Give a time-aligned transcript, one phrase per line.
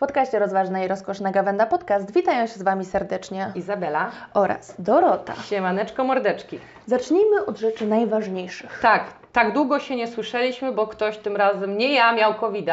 [0.00, 4.10] podcaście Rozważna i Rozkoszna Gawenda Podcast witają się z Wami serdecznie Izabela.
[4.34, 5.34] oraz Dorota.
[5.34, 6.58] Siemaneczko mordeczki.
[6.86, 8.78] Zacznijmy od rzeczy najważniejszych.
[8.82, 12.68] Tak, tak długo się nie słyszeliśmy, bo ktoś tym razem, nie ja, miał covid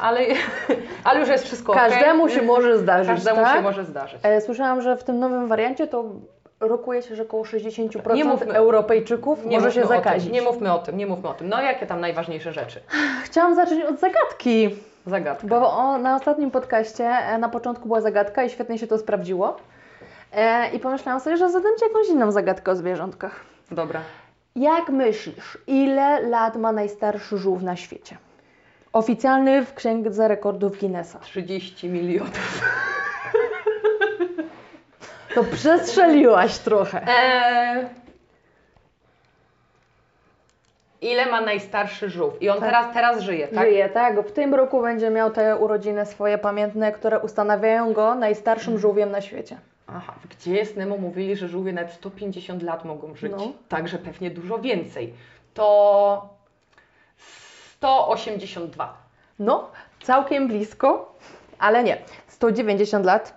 [0.00, 0.20] ale,
[1.04, 1.72] ale już jest wszystko.
[1.72, 3.56] Każdemu się może zdarzyć, Każdemu tak?
[3.56, 4.20] się może zdarzyć.
[4.22, 6.04] E, Słyszałam, że w tym nowym wariancie to
[6.60, 10.24] rokuje się, że około 60% Nie mówmy- Europejczyków może się zakazić.
[10.24, 11.48] Tym, nie mówmy o tym, nie mówmy o tym.
[11.48, 12.80] No jakie tam najważniejsze rzeczy?
[13.24, 14.76] Chciałam zacząć od zagadki,
[15.06, 15.46] Zagadka.
[15.46, 19.56] bo o, na ostatnim podcaście e, na początku była zagadka i świetnie się to sprawdziło.
[20.32, 23.40] E, I pomyślałam sobie, że zadam Ci jakąś inną zagadkę o zwierzątkach.
[23.70, 24.00] Dobra.
[24.56, 28.16] Jak myślisz, ile lat ma najstarszy żółw na świecie?
[28.92, 31.18] Oficjalny w Księdze Rekordów Guinnessa.
[31.18, 32.60] 30 milionów.
[35.34, 37.06] To przestrzeliłaś trochę.
[37.08, 38.03] Eee...
[41.00, 42.42] Ile ma najstarszy żółw?
[42.42, 42.64] I on Tak.
[42.68, 43.64] teraz, teraz żyje, tak?
[43.68, 44.20] Żyje, tak?
[44.28, 49.20] W tym roku będzie miał te urodziny swoje pamiętne, które ustanawiają go najstarszym żółwiem na
[49.20, 49.56] świecie.
[49.86, 53.52] Aha, gdzie jest Nemo mówili, że żółwie nawet 150 lat mogą żyć, No.
[53.68, 55.14] także pewnie dużo więcej.
[55.54, 56.28] To
[57.72, 58.96] 182.
[59.38, 59.70] No,
[60.02, 61.14] całkiem blisko,
[61.58, 61.96] ale nie.
[62.26, 63.34] 190 lat.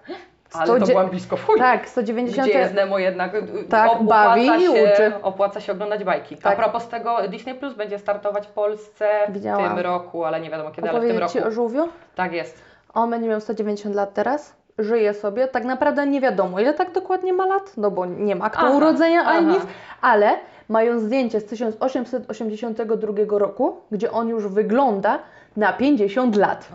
[0.53, 1.59] Ale to 100 byłam blisko chuj.
[1.59, 5.11] Tak, 190 Gdzie jest Nemo jednak y, Tak, opłaca bawi i się, uczy.
[5.21, 6.37] Opłaca się oglądać bajki.
[6.37, 6.53] Tak.
[6.53, 9.65] A propos tego, Disney Plus będzie startować w Polsce Widziałam.
[9.65, 11.45] w tym roku, ale nie wiadomo kiedy, ale w tym Opowiedzieć roku.
[11.45, 11.89] Ci o żółwiu?
[12.15, 12.61] Tak jest.
[12.93, 17.33] On będzie miał 190 lat teraz, żyje sobie, tak naprawdę nie wiadomo ile tak dokładnie
[17.33, 19.57] ma lat, no bo nie ma aktu Aha, urodzenia ani aha.
[19.57, 19.67] nic,
[20.01, 20.35] ale
[20.69, 25.19] mają zdjęcie z 1882 roku, gdzie on już wygląda
[25.57, 26.69] na 50 lat.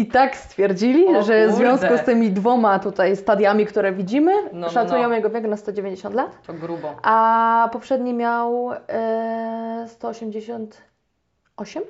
[0.00, 4.48] I tak stwierdzili, O że w związku z tymi dwoma tutaj stadiami, które widzimy, No,
[4.52, 5.14] no, szacują no.
[5.14, 6.94] jego wiek na 190 lat, To grubo.
[7.02, 11.82] a poprzedni miał e, 188,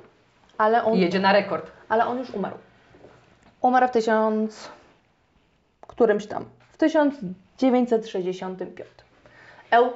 [0.57, 1.71] ale on jedzie na rekord.
[1.89, 2.55] ale on już umarł.
[3.61, 4.69] Umarł w tysiąc...
[5.87, 6.45] którymś tam.
[6.71, 8.69] W 1965.
[9.71, 9.89] Eł.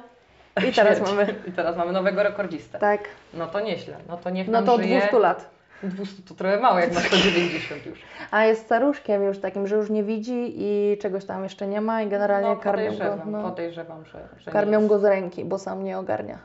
[0.68, 1.34] I teraz mamy...
[1.48, 2.78] I teraz mamy nowego rekordzistę.
[2.78, 3.00] Tak.
[3.34, 3.96] No to nieźle.
[4.08, 4.98] No to niech No to od żyje.
[4.98, 5.55] 200 lat.
[5.82, 7.98] 200 to trochę mało, jak na 190 już.
[8.30, 12.02] A jest staruszkiem już takim, że już nie widzi i czegoś tam jeszcze nie ma
[12.02, 13.18] i generalnie no, karmią go.
[13.26, 14.88] No, podejrzewam, że, że karmią jest.
[14.88, 16.38] go z ręki, bo sam nie ogarnia.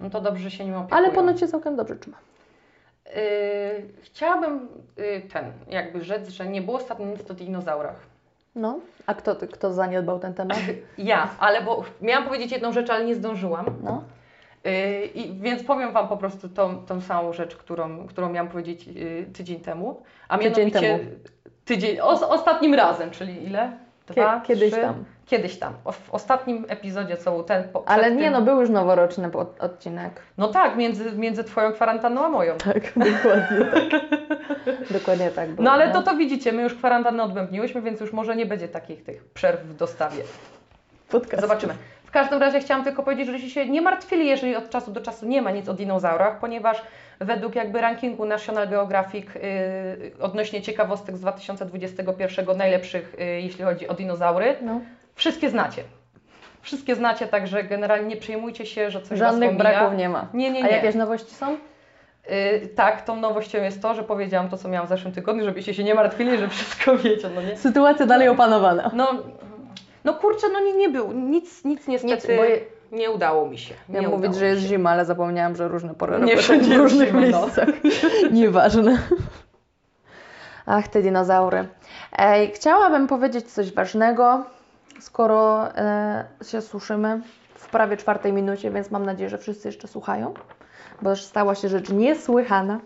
[0.00, 0.98] No to dobrze że się nim opiekują.
[0.98, 2.16] Ale ponoć się całkiem dobrze trzyma.
[3.06, 3.22] Yy,
[4.02, 7.96] chciałabym yy, ten, jakby rzec, że nie było ostatnio nic o dinozaurach.
[8.54, 8.80] No.
[9.06, 10.58] A kto, kto zaniedbał ten temat?
[10.98, 13.66] Ja, ale bo miałam powiedzieć jedną rzecz, ale nie zdążyłam.
[13.82, 14.02] No.
[14.64, 18.86] Yy, i, więc powiem Wam po prostu tą, tą samą rzecz, którą, którą miałam powiedzieć
[18.86, 20.02] yy, tydzień temu.
[20.28, 21.10] A Tydzień mianowicie temu.
[21.64, 23.72] tydzień, os, ostatnim razem, czyli ile?
[24.06, 24.80] Dwa, kiedyś trzy?
[24.80, 25.04] tam.
[25.26, 25.72] Kiedyś tam.
[25.84, 27.64] O, w ostatnim epizodzie, co był ten.
[27.68, 30.22] Po, Ale nie tym- no, był już noworoczny pod- odcinek.
[30.38, 32.56] No tak, między, między Twoją kwarantanną a moją.
[32.56, 34.00] Tak, dokładnie tak.
[34.90, 35.64] dokładnie tak było.
[35.64, 39.04] No ale to to widzicie, my już kwarantannę odbębniłyśmy, więc już może nie będzie takich
[39.04, 40.22] tych przerw w dostawie.
[41.10, 41.42] Podcast.
[41.42, 41.74] Zobaczymy.
[42.08, 45.26] W każdym razie chciałam tylko powiedzieć, żebyście się nie martwili, jeżeli od czasu do czasu
[45.26, 46.82] nie ma nic o dinozaurach, ponieważ
[47.20, 49.40] według jakby rankingu National Geographic yy,
[50.20, 54.80] odnośnie ciekawostek z 2021 najlepszych, yy, jeśli chodzi o dinozaury, No.
[55.14, 55.82] wszystkie znacie.
[56.62, 60.26] Wszystkie znacie, także generalnie nie przejmujcie się, że coś Żadnych braków nie ma.
[60.34, 60.72] Nie, nie, A nie.
[60.72, 61.50] jakieś nowości są?
[61.50, 65.74] Yy, tak, tą nowością jest to, że powiedziałam to, co miałam w zeszłym tygodniu, żebyście
[65.74, 67.56] się nie martwili, że wszystko wiecie, no nie?
[67.56, 68.90] Sytuacja dalej opanowana.
[68.94, 69.08] No,
[70.08, 72.60] no kurczę, no nie, nie był, nic, nic niestety je-
[72.98, 73.74] nie udało mi się.
[73.88, 74.68] Nie Miałam mówić, udało że jest się.
[74.68, 77.40] zima, ale zapomniałam, że różne pory Nie roku są wszędzie w różnych zima, no.
[77.40, 77.68] miejscach.
[78.32, 78.98] Nieważne.
[80.66, 81.68] Ach, te dinozaury.
[82.18, 84.44] Ej, chciałabym powiedzieć coś ważnego,
[85.00, 87.20] skoro e, się słyszymy
[87.54, 90.34] w prawie czwartej minucie, więc mam nadzieję, że wszyscy jeszcze słuchają,
[91.02, 92.80] bo już stała się rzecz niesłychana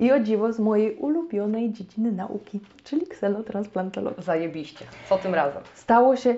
[0.00, 4.22] i o dziwo z mojej ulubionej dziedziny nauki, czyli ksenotransplantologii.
[4.22, 4.84] Zajebiście.
[5.08, 5.62] Co tym razem?
[5.74, 6.34] Stało się,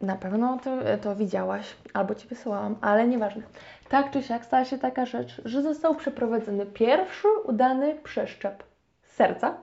[0.00, 0.70] na pewno to,
[1.02, 3.42] to widziałaś, albo Ci wysyłałam, ale nieważne.
[3.88, 8.62] Tak czy siak stała się taka rzecz, że został przeprowadzony pierwszy udany przeszczep
[9.08, 9.54] serca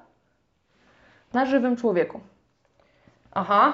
[1.34, 2.20] na żywym człowieku.
[3.32, 3.74] Aha,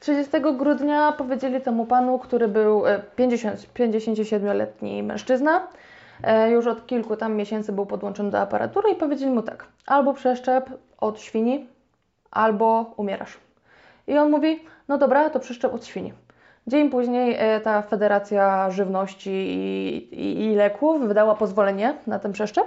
[0.00, 5.93] 30 grudnia powiedzieli temu panu, który był e, 50, 57-letni mężczyzna, e,
[6.50, 10.70] już od kilku tam miesięcy był podłączony do aparatury i powiedzieli mu tak, albo przeszczep
[10.98, 11.66] od świni,
[12.30, 13.38] albo umierasz.
[14.06, 16.12] I on mówi, no dobra, to przeszczep od świni.
[16.66, 22.66] Dzień później e, ta Federacja Żywności i, i, i Leków wydała pozwolenie na ten przeszczep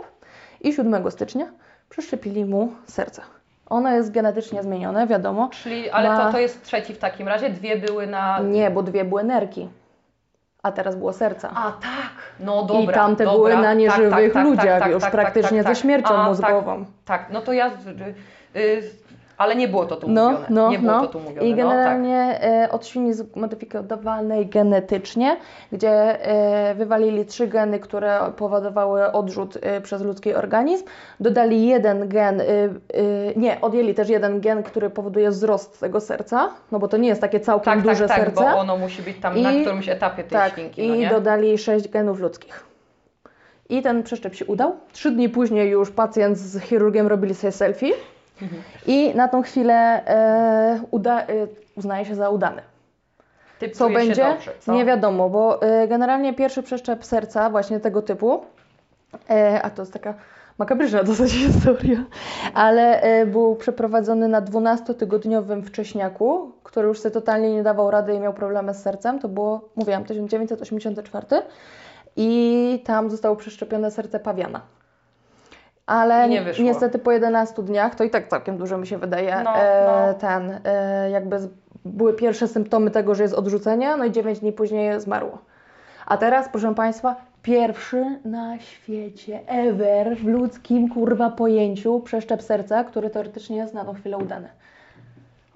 [0.61, 1.45] i 7 stycznia
[1.89, 3.21] przeszczepili mu serce.
[3.69, 5.49] Ono jest genetycznie zmienione, wiadomo.
[5.63, 8.39] czyli, ale Ma- to, to jest trzeci w takim razie, dwie były na...
[8.39, 9.69] Nie, bo dwie były nerki.
[10.63, 11.49] A teraz było serca.
[11.55, 12.91] A tak, no dobra.
[12.93, 13.37] I tamte dobra.
[13.37, 16.15] były na Tak, nieżywych tak, tak, ludziach tak, już tak, praktycznie tak, tak, ze śmiercią
[16.15, 16.85] A, mózgową.
[17.05, 17.71] Tak, tak, no to ja.
[19.37, 20.45] Ale nie było to tu No, mówione.
[20.49, 21.01] no, nie było no.
[21.01, 21.47] to tu mówione.
[21.47, 21.65] I no, tak.
[21.67, 25.37] generalnie e, od świni zmodyfikowanej genetycznie,
[25.71, 25.91] gdzie
[26.25, 30.85] e, wywalili trzy geny, które powodowały odrzut e, przez ludzki organizm,
[31.19, 32.41] dodali jeden gen,
[33.35, 37.21] nie, odjęli też jeden gen, który powoduje wzrost tego serca, no bo to nie jest
[37.21, 38.41] takie całkiem tak, duże tak, tak, serce.
[38.43, 40.85] bo ono musi być tam na I- którymś etapie tej tak, świnki.
[40.85, 41.09] i no nie?
[41.09, 42.63] dodali sześć genów ludzkich.
[43.69, 44.75] I ten przeszczep się udał.
[44.93, 47.87] Trzy dni później już pacjent z chirurgiem robili sobie selfie
[48.41, 48.61] Mhm.
[48.87, 51.25] i na tą chwilę e, uda, e,
[51.75, 52.61] uznaje się za udany.
[53.59, 54.23] Ty Co będzie?
[54.23, 54.73] Dobrze, co?
[54.73, 58.45] Nie wiadomo, bo e, generalnie pierwszy przeszczep serca właśnie tego typu,
[59.29, 60.13] e, a to jest taka
[60.57, 62.05] makabryczna dosyć historia,
[62.53, 68.19] ale e, był przeprowadzony na 12-tygodniowym wcześniaku, który już sobie totalnie nie dawał rady i
[68.19, 69.19] miał problemy z sercem.
[69.19, 71.25] To było, mówiłam, 1984
[72.15, 74.61] i tam zostało przeszczepione serce pawiana.
[75.87, 79.55] Ale nie niestety po 11 dniach, to i tak całkiem dużo mi się wydaje, No,
[79.57, 80.13] e, no.
[80.13, 81.49] ten, e, jakby z,
[81.85, 85.37] były pierwsze symptomy tego, że jest odrzucenie, no i 9 dni później zmarło.
[86.05, 93.09] A teraz, proszę Państwa, pierwszy na świecie ever w ludzkim kurwa pojęciu przeszczep serca, który
[93.09, 94.47] teoretycznie jest na tą chwilę udany.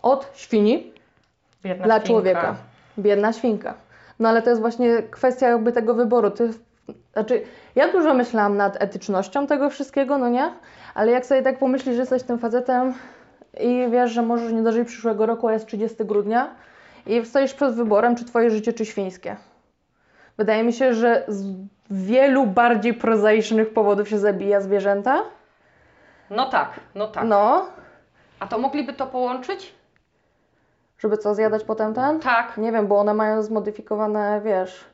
[0.01, 0.94] Od świni
[1.63, 2.07] Biedna dla świnka.
[2.07, 2.56] człowieka.
[3.00, 3.74] Biedna świnka.
[4.19, 6.31] No ale to jest właśnie kwestia jakby tego wyboru.
[6.31, 6.50] Ty,
[7.13, 7.41] znaczy,
[7.75, 10.53] ja dużo myślałam nad etycznością tego wszystkiego, no nie?
[10.95, 12.93] Ale jak sobie tak pomyślisz, że jesteś tym facetem
[13.59, 16.55] i wiesz, że możesz nie dożyć przyszłego roku, a jest 30 grudnia
[17.05, 19.35] i stoisz przed wyborem, czy twoje życie, czy świńskie.
[20.38, 21.45] Wydaje mi się, że z
[21.91, 25.21] wielu bardziej prozaicznych powodów się zabija zwierzęta.
[26.29, 27.23] No tak, no tak.
[27.27, 27.65] No,
[28.39, 29.81] A to mogliby to połączyć?
[30.99, 32.19] żeby co, zjadać potem ten?
[32.19, 32.57] Tak.
[32.57, 34.85] Nie wiem, bo one mają zmodyfikowane, wiesz,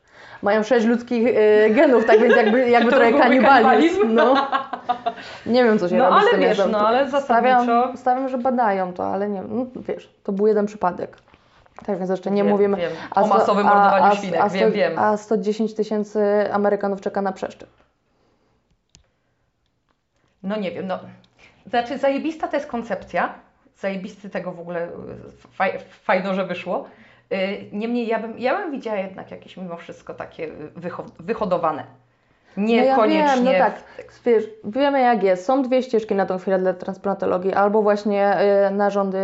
[0.42, 4.14] mają sześć ludzkich y, genów, tak więc jakby, jakby To trochę kanibalizm.
[4.14, 4.48] No.
[5.46, 8.38] Nie wiem, co się No, robi ale z tym wiesz, no, ale zasadniczo- stawiam, że
[8.38, 11.18] badają to, ale nie no, wiesz, to był jeden przypadek.
[11.86, 12.78] Tak więc jeszcze nie Wiem, mówimy.
[12.78, 12.92] wiem.
[13.16, 15.00] A O sto- masowym a- mordowaniu a- świnek, a wiem, wiem.
[15.00, 16.20] A 110 tysięcy
[16.54, 17.70] Amerykanów czeka na przeszczep.
[20.44, 21.00] No nie wiem, no.
[21.66, 23.34] Znaczy zajebista to jest koncepcja,
[23.80, 24.88] zajebisty tego w ogóle,
[25.52, 26.88] faj, fajno, że wyszło.
[27.34, 31.84] Y, Niemniej ja bym, ja bym widziała jednak jakieś mimo wszystko takie wyho wyhodowane.
[32.58, 33.36] No ja Niekoniecznie.
[33.36, 33.74] wiem, no tak,
[34.26, 35.46] wiesz, wiemy jak jest.
[35.46, 37.54] Są dwie ścieżki na tą chwilę dla transplantologii.
[37.54, 38.38] Albo właśnie
[38.68, 39.18] y, narządy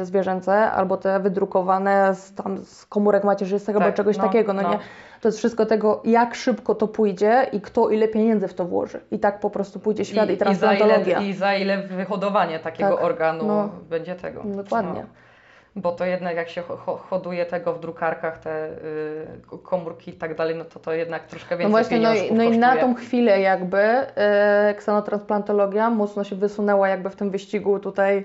[0.00, 4.52] y, zwierzęce, albo te wydrukowane z, tam, z komórek macierzystych, albo Tak, czegoś no, takiego,
[4.52, 4.70] no, no.
[4.70, 4.78] nie?
[5.20, 9.00] To jest wszystko tego, jak szybko to pójdzie i kto ile pieniędzy w to włoży.
[9.10, 11.18] I tak po prostu pójdzie świat i, I, za transplantologia.
[11.20, 13.68] ile, I za ile wyhodowanie takiego Tak, organu no.
[13.88, 14.42] będzie tego.
[14.44, 15.00] Dokładnie.
[15.00, 15.27] No.
[15.76, 20.14] Bo to jednak jak się ho- ho- hoduje tego w drukarkach, te y, komórki i
[20.14, 22.76] tak dalej, no to to jednak troszkę więcej No właśnie, no i, no i na
[22.76, 28.24] tą chwilę jakby e, ksenotransplantologia mocno się wysunęła jakby w tym wyścigu tutaj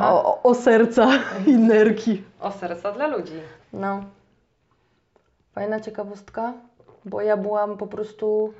[0.00, 1.08] o, o serca
[1.46, 2.22] i nerki.
[2.40, 3.40] O serca dla ludzi.
[3.72, 4.04] No.
[5.54, 6.52] Fajna ciekawostka,
[7.04, 8.52] bo ja byłam po prostu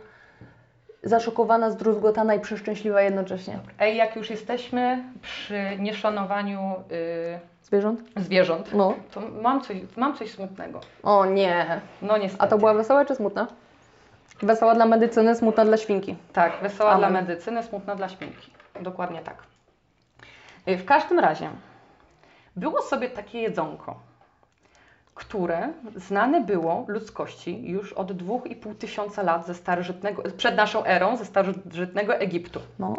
[1.03, 3.59] zaszokowana, zdruzgotana i przeszczęśliwa jednocześnie.
[3.79, 6.75] Ej, jak już jesteśmy przy nieszanowaniu
[7.63, 8.01] Zwierząt?
[8.19, 8.95] y, zwierząt, No.
[9.11, 10.81] to mam coś, mam coś smutnego.
[11.03, 11.81] O nie.
[12.03, 12.45] No niestety.
[12.45, 13.47] A to była wesoła czy smutna?
[14.43, 16.17] Wesoła dla medycyny, smutna dla świnki.
[16.33, 16.99] Tak, wesoła Amen.
[17.13, 18.51] dla medycyny, smutna dla śmierci.
[18.81, 19.37] Dokładnie tak.
[20.69, 21.51] Y, W każdym razie
[22.57, 23.95] było sobie takie jedzonko,
[25.21, 31.25] które znane było ludzkości już od 2,5 tysiąca lat ze starożytnego, przed naszą erą, ze
[31.25, 32.61] starożytnego Egiptu.
[32.79, 32.95] No.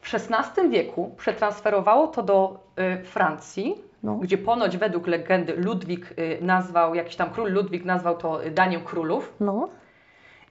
[0.00, 2.58] W XVI wieku przetransferowało to do
[3.00, 4.14] y, Francji, No.
[4.14, 9.32] gdzie ponoć według legendy Ludwik y, nazwał, jakiś tam król Ludwik nazwał to daniem królów.
[9.40, 9.68] No.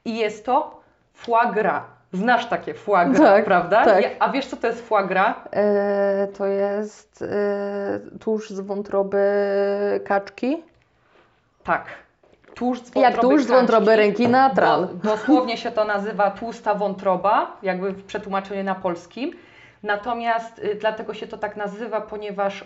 [0.06, 0.82] I jest to
[1.14, 1.84] foie gras.
[2.14, 3.86] Znasz takie foie gras, Tak, prawda?
[3.86, 4.04] tak.
[4.04, 5.36] Ja, a wiesz, co to jest foie gras?
[5.52, 9.22] E, to jest e, tłuszcz z wątroby
[10.06, 10.64] kaczki.
[11.66, 11.86] Tak.
[12.56, 14.02] Tłuszcz z Jak tłuszcz z wątroby kaczki.
[14.08, 14.88] rekina, tran.
[14.88, 19.32] Bo, dosłownie się to nazywa tłusta wątroba, jakby w przetłumaczeniu na polskim.
[19.84, 22.66] Natomiast y, dlatego się to tak nazywa, ponieważ y,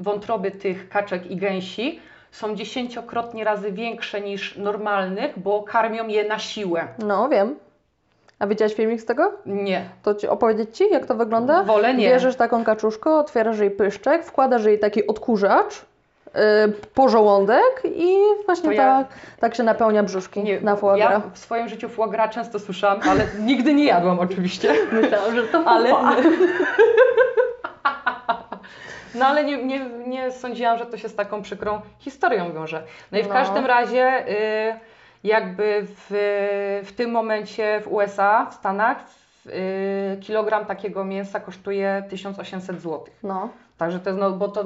[0.00, 6.38] wątroby tych kaczek i gęsi są dziesięciokrotnie razy większe niż normalnych, bo karmią je na
[6.38, 6.86] siłę.
[6.98, 7.56] No, wiem.
[8.38, 9.32] A widziałaś filmik z tego?
[9.46, 9.84] Nie.
[10.02, 11.62] To ci opowiedzieć Ci, jak to wygląda?
[11.62, 12.08] Wolę nie.
[12.08, 15.84] Bierzesz taką kaczuszkę, otwierasz jej pyszczek, wkładasz jej taki odkurzacz,
[16.34, 16.40] yy,
[16.94, 19.06] porządek i właśnie ja- tak,
[19.40, 20.60] tak się napełnia brzuszki nie.
[20.60, 21.22] na foie Ja gras.
[21.32, 24.74] w swoim życiu foie gras często słyszałam, ale nigdy nie jadłam oczywiście.
[24.92, 26.22] Myślałam, że to Ale, ale...
[29.14, 32.82] no ale nie, nie, nie sądziłam, że to się z taką przykrą historią wiąże.
[33.12, 33.32] No i w No.
[33.32, 34.74] każdym razie y,
[35.24, 36.06] jakby w,
[36.84, 38.96] w tym momencie w USA, w Stanach,
[39.46, 39.50] y,
[40.20, 43.04] kilogram takiego mięsa kosztuje 1800 zł.
[43.22, 43.48] No.
[43.78, 44.64] Także to jest, no bo to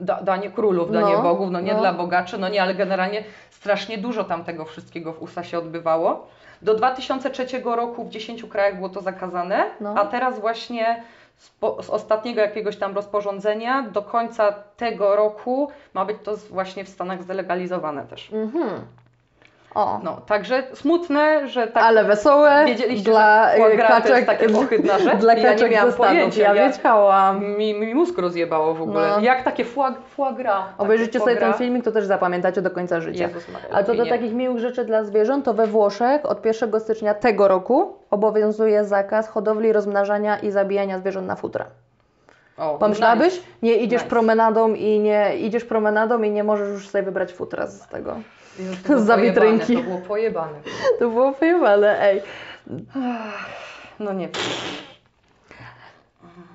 [0.00, 1.78] da, danie królów, No, danie bogów, no nie no.
[1.80, 6.26] dla bogaczy, no nie, ale generalnie strasznie dużo tam tego wszystkiego w USA się odbywało.
[6.62, 9.94] Do 2003 roku w 10 krajach było to zakazane, No.
[9.98, 11.02] a teraz właśnie
[11.36, 16.84] z, po, z ostatniego jakiegoś tam rozporządzenia do końca tego roku ma być to właśnie
[16.84, 18.32] w Stanach zdelegalizowane też.
[18.32, 18.68] Mhm.
[19.74, 20.00] O.
[20.02, 24.26] No, także smutne, że tak Ale wesołe Wiedzieliście, dla że y, gras to kaczek, jest
[24.26, 25.16] takie ohydna rzecz?
[25.18, 27.44] Dla Ja nie kaczek miałam pojęcia, Ja wiedziałam.
[27.56, 29.08] mi, mi mózg rozjebało w ogóle.
[29.08, 29.20] No.
[29.20, 30.64] Jak takie foie, foie gras.
[30.78, 31.58] Obejrzyjcie foie sobie ten gras.
[31.58, 33.26] filmik, to też zapamiętacie do końca życia.
[33.26, 34.10] Jezus Maria, A co do nie.
[34.10, 39.28] takich miłych rzeczy dla zwierząt, to we Włoszech od 1 stycznia tego roku obowiązuje zakaz
[39.28, 41.66] hodowli, rozmnażania i zabijania zwierząt na futra.
[42.58, 43.34] O, Pomyślałabyś?
[43.34, 43.46] nice.
[43.62, 44.10] Nie idziesz Nice.
[44.10, 48.16] promenadą i nie idziesz promenadą i nie możesz już sobie wybrać futra z tego.
[48.58, 49.76] Jezu, Za witrynki.
[49.76, 50.58] To było pojebane.
[50.98, 52.22] To było pojebane, ej.
[54.00, 54.36] No nie wiem.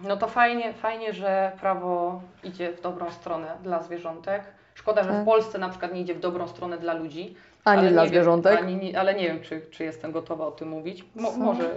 [0.04, 4.42] No to fajnie, fajnie, że prawo idzie w dobrą stronę dla zwierzątek.
[4.76, 5.22] Szkoda, że Tak.
[5.22, 7.36] w Polsce na przykład nie idzie w dobrą stronę dla ludzi.
[7.66, 8.58] Ani ale dla nie zwierzątek.
[8.58, 11.06] Wiem, ani, ale nie wiem, czy, czy jestem gotowa o tym mówić.
[11.16, 11.72] Mo, może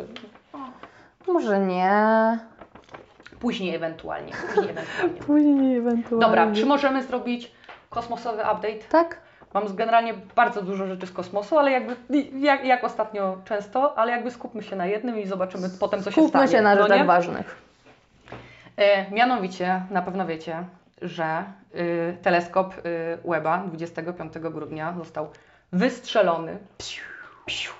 [1.26, 2.38] Może nie.
[3.40, 4.32] później ewentualnie.
[4.54, 5.20] Później ewentualnie.
[5.26, 6.26] Później ewentualnie.
[6.26, 7.52] Dobra, czy możemy zrobić
[7.90, 8.78] kosmosowy update?
[8.90, 9.20] Tak?
[9.54, 11.96] Mam generalnie bardzo dużo rzeczy z kosmosu, ale jakby,
[12.38, 16.12] jak, jak ostatnio często, ale jakby skupmy się na jednym i zobaczymy potem, co się
[16.12, 16.28] stanie.
[16.28, 17.04] Skupmy się na no rzeczach nie?
[17.04, 17.62] ważnych.
[18.76, 20.64] E, mianowicie, na pewno wiecie,
[21.02, 25.28] że y, teleskop y, Webba 25 grudnia został
[25.72, 27.04] wystrzelony psiu,
[27.46, 27.72] psiu,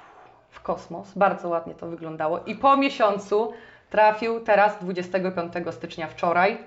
[0.50, 1.12] w kosmos.
[1.16, 2.40] Bardzo ładnie to wyglądało.
[2.46, 3.52] I po miesiącu
[3.90, 6.58] trafił teraz 25 stycznia wczoraj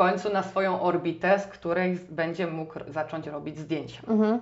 [0.00, 4.00] końcu na swoją orbitę, z której będzie mógł zacząć robić zdjęcia.
[4.08, 4.40] Mhm.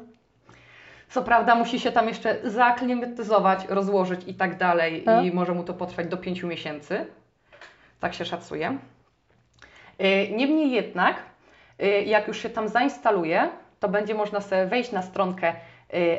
[1.11, 5.21] Co prawda musi się tam jeszcze zaaklimatyzować, rozłożyć i tak dalej A?
[5.23, 7.07] i może mu to potrwać do 5 miesięcy.
[8.00, 8.79] Tak się szacuje.
[10.00, 11.17] Y, Niemniej jednak,
[11.83, 13.49] y, jak już się tam zainstaluje,
[13.81, 15.55] to będzie można sobie wejść na stronkę
[15.95, 16.19] y,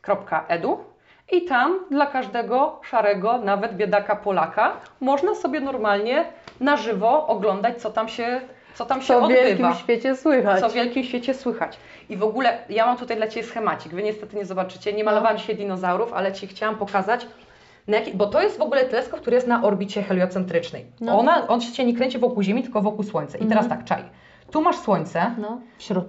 [0.00, 0.91] stsci.edu
[1.32, 6.24] i tam dla każdego szarego, nawet biedaka Polaka, można sobie normalnie
[6.60, 8.40] na żywo oglądać, co tam się,
[8.74, 10.60] co tam się Co w odbywa wielkim świecie słychać.
[10.60, 11.76] co w wielkim świecie słychać.
[12.08, 13.92] I w ogóle ja mam tutaj dla Ciebie schemacik.
[13.92, 14.92] Wy niestety nie zobaczycie.
[14.92, 17.26] Nie malowałam dzisiaj dinozaurów, ale Ci chciałam pokazać.
[17.88, 20.86] Jaki, bo to jest w ogóle teleskop, który jest na orbicie heliocentrycznej.
[21.00, 21.18] No.
[21.18, 23.38] Ona, on się nie kręci wokół Ziemi, tylko wokół Słońca.
[23.38, 24.02] I teraz tak, czaj.
[24.50, 25.60] Tu masz Słońce, No,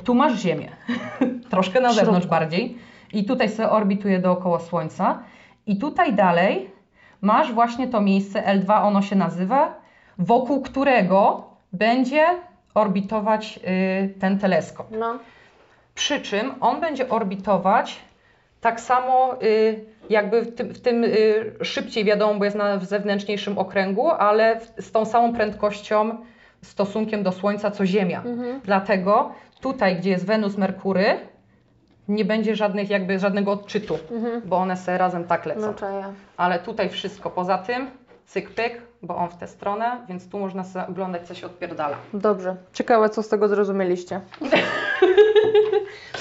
[0.03, 0.69] tu masz Ziemię.
[1.51, 2.77] Troszkę na zewnątrz bardziej.
[3.13, 5.19] I tutaj sobie orbituje dookoła Słońca.
[5.67, 6.71] I tutaj dalej
[7.21, 9.81] masz właśnie to miejsce L2, ono się nazywa,
[10.17, 12.25] wokół którego będzie
[12.73, 14.87] orbitować y, ten teleskop.
[14.91, 15.19] No.
[15.95, 17.99] Przy czym on będzie orbitować
[18.61, 22.85] tak samo y, jakby w tym, w tym y, szybciej wiadomo, bo jest na w
[22.85, 26.17] zewnętrzniejszym okręgu, ale z tą samą prędkością
[26.61, 28.21] stosunkiem do Słońca co Ziemia.
[28.25, 28.61] Mhm.
[28.63, 31.05] Dlatego tutaj, gdzie jest Wenus, Merkury,
[32.07, 34.41] nie będzie żadnych, jakby żadnego odczytu, Mhm.
[34.45, 35.61] bo one se razem tak lecą.
[35.81, 36.13] No.
[36.37, 37.89] Ale tutaj wszystko poza tym,
[38.25, 41.95] cyk pyk, bo on w tę stronę, więc tu można sobie oglądać, co się odpierdala.
[42.13, 42.55] Dobrze.
[42.73, 44.21] Ciekawe, co z tego zrozumieliście.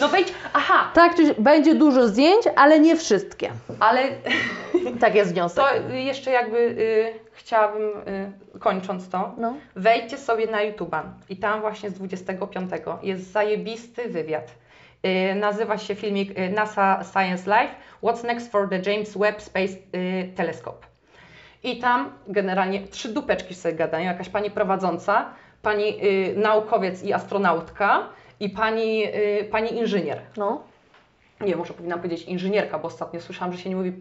[0.01, 3.51] No wejdź, aha, Tak, czyli będzie dużo zdjęć, ale nie wszystkie.
[3.81, 4.03] ale
[5.01, 5.65] Tak jest wniosek.
[5.65, 7.83] To jeszcze jakby y, chciałabym,
[8.57, 9.55] y, kończąc to, No.
[9.77, 12.71] wejdźcie sobie na YouTube'a i tam właśnie z 25
[13.03, 14.51] jest zajebisty wywiad.
[15.07, 19.73] Y, nazywa się filmik y, NASA Science Life What's Next for the James Webb Space
[19.95, 20.87] y, Telescope.
[21.63, 25.29] I tam generalnie trzy dupeczki sobie gadają, jakaś pani prowadząca,
[25.63, 26.01] pani
[26.37, 28.09] naukowiec i astronautka
[28.41, 29.05] i pani,
[29.51, 30.63] pani inżynier No.
[31.41, 33.93] nie, może powinnam powiedzieć inżynierka, bo ostatnio słyszałam, że się nie mówi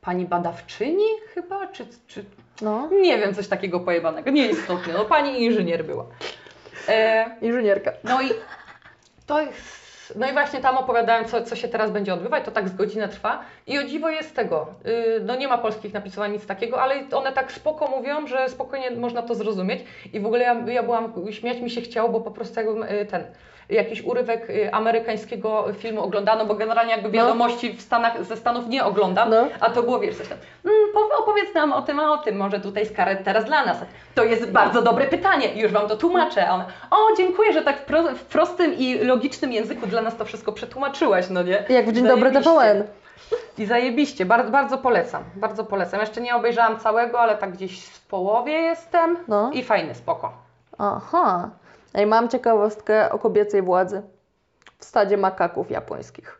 [0.00, 1.04] pani badawczyni
[1.34, 2.24] chyba, czy, czy
[2.62, 2.88] No.
[3.02, 6.04] nie wiem, coś takiego pojebanego, nieistotne, no pani inżynier była.
[6.88, 7.92] E, Inżynierka.
[8.04, 8.30] no i
[9.26, 9.83] to jest,
[10.14, 13.08] no i właśnie tam opowiadałem, co, co się teraz będzie odbywać, to tak z godzinę
[13.08, 13.40] trwa.
[13.66, 16.94] I o dziwo jest tego, y, no nie ma polskich napisów ani nic takiego, ale
[17.12, 19.84] one tak spoko mówią, że spokojnie można to zrozumieć.
[20.12, 23.06] I w ogóle ja, ja byłam, śmiać mi się chciało, bo po prostu jakbym y,
[23.06, 23.24] ten,
[23.68, 28.84] jakiś urywek y, amerykańskiego filmu oglądano, bo generalnie jakby wiadomości w Stanach, ze Stanów nie
[28.84, 29.48] oglądam, No.
[29.60, 32.36] a to było, wiesz, coś tam, mm, powie- opowiedz nam o tym, a o tym,
[32.36, 33.76] może tutaj Scarlett teraz dla nas.
[34.14, 36.48] To jest bardzo dobre pytanie, już Wam to tłumaczę.
[36.48, 40.16] A ona, o dziękuję, że tak w, pro, w prostym i logicznym języku dla nas
[40.16, 41.64] to wszystko przetłumaczyłaś, no nie?
[41.68, 42.32] Jak w Dzień Dobry.
[42.32, 42.84] TVN.
[43.58, 46.00] I zajebiście, bardzo, bardzo polecam, bardzo polecam.
[46.00, 49.50] Jeszcze nie obejrzałam całego, ale tak gdzieś w połowie jestem No.
[49.52, 50.32] i fajny, spoko.
[50.78, 51.50] Aha.
[51.94, 54.02] Ej, mam ciekawostkę o kobiecej władzy
[54.78, 56.38] w stadzie makaków japońskich.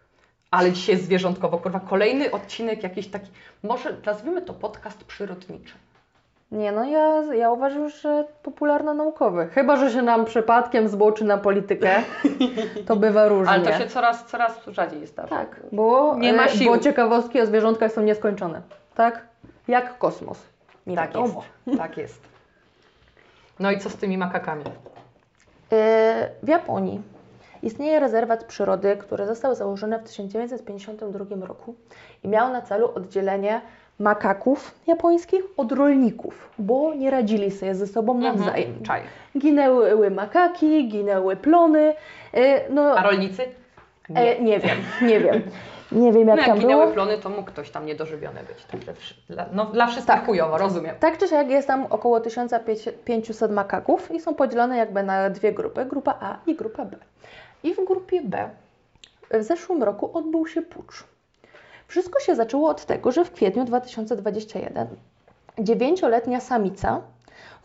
[0.50, 3.30] Ale dzisiaj jest zwierzątkowo, kurwa, kolejny odcinek jakiś taki,
[3.62, 5.74] może nazwijmy to podcast przyrodniczy.
[6.52, 9.48] Nie, no ja, ja uważam, że popularno-naukowy.
[9.48, 12.02] Chyba, że się nam przypadkiem zboczy na politykę,
[12.86, 13.52] to bywa różnie.
[13.54, 15.28] Ale to się coraz, coraz rzadziej zdarza.
[15.36, 16.72] Tak, bo, Nie ma e, sił.
[16.72, 18.62] bo ciekawostki o zwierzątkach są nieskończone.
[18.94, 19.26] Tak?
[19.68, 20.42] Jak kosmos.
[20.86, 21.44] Nie tak wiadomo.
[21.66, 22.20] jest, tak jest.
[23.60, 24.64] No i co z tymi makakami?
[25.74, 27.00] E, W Japonii
[27.62, 31.74] istnieje rezerwat przyrody, który został założony w 1952 roku
[32.24, 33.60] i miał na celu oddzielenie
[33.98, 38.68] makaków japońskich od rolników, bo nie radzili sobie ze sobą nawzajem.
[38.68, 38.84] Mhm.
[38.84, 39.02] Czaj.
[39.38, 41.94] Ginęły makaki, ginęły plony.
[42.34, 43.42] e, No, A rolnicy?
[44.14, 45.42] e, nie wiem, nie wiem.
[45.92, 46.94] Nie wiem jak no, jak tam ginęły było.
[46.94, 48.82] plony, to mógł ktoś tam niedożywiony być.
[48.98, 50.26] Wszy- dla, no, dla wszystkich Tak.
[50.26, 50.96] chujowo, rozumiem.
[51.00, 55.84] Tak czy siak jest tam około 1500 makaków i są podzielone jakby na dwie grupy,
[55.84, 56.96] grupa A i grupa B.
[57.62, 58.50] I w grupie B
[59.30, 61.04] w zeszłym roku odbył się pucz.
[61.88, 64.86] Wszystko się zaczęło od tego, że w kwietniu 2021
[65.58, 67.00] dziewięcioletnia samica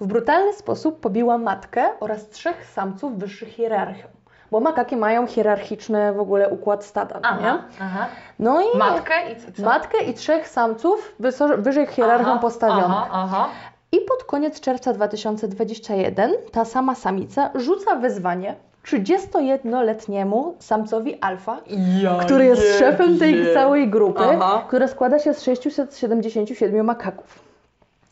[0.01, 4.07] w brutalny sposób pobiła matkę oraz trzech samców wyższych hierarchią.
[4.51, 7.57] Bo makaki mają hierarchiczny w ogóle układ stada, no nie?
[7.81, 8.05] aha.
[8.39, 9.63] No i Matkę i co?
[9.63, 11.15] matkę i trzech samców
[11.57, 12.85] wyżej hierarchią Aha, postawionych.
[12.85, 13.47] Aha, aha.
[13.91, 21.57] I pod koniec czerwca 2021 ta sama samica rzuca wyzwanie 31-letniemu samcowi alfa,
[22.01, 23.53] Ja który jest nie szefem tej wiem.
[23.53, 24.63] całej grupy, Aha.
[24.67, 27.39] która składa się z 677 makaków.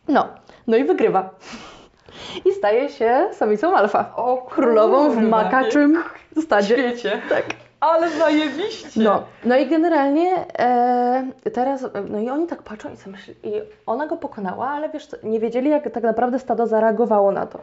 [0.08, 0.27] No,
[0.67, 1.29] no i wygrywa.
[2.46, 4.14] I staje się samicą alfa.
[4.16, 6.04] O Królową w makaczym
[6.42, 6.76] stadzie.
[6.76, 7.22] Świecie.
[7.30, 7.46] Tak.
[7.80, 9.02] Ale zajebiście.
[9.02, 13.52] No, no i generalnie e, teraz, no i oni tak patrzą i myślą, i
[13.86, 17.60] ona go pokonała, ale wiesz nie wiedzieli jak tak naprawdę stado zareagowało na to.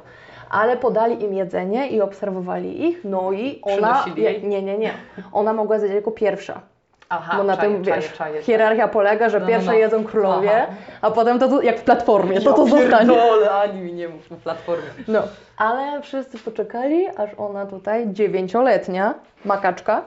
[0.51, 4.43] Ale podali im jedzenie i obserwowali ich, no i ona, jej?
[4.43, 4.91] nie, nie, nie,
[5.33, 6.61] ona mogła zjeść jako pierwsza.
[7.09, 9.79] Aha, bo na czaję, tym, czaję, wiesz, czaję, hierarchia polega, że No, no, pierwsze no.
[9.79, 10.73] jedzą królowie, Aha.
[11.03, 13.09] a potem to, to jak w platformie, to to Ja zostanie.
[13.11, 14.85] pierdolę, ani mi nie mów na platformie.
[15.09, 15.23] No,
[15.57, 20.03] ale wszyscy poczekali, aż ona tutaj, dziewięcioletnia makaczka,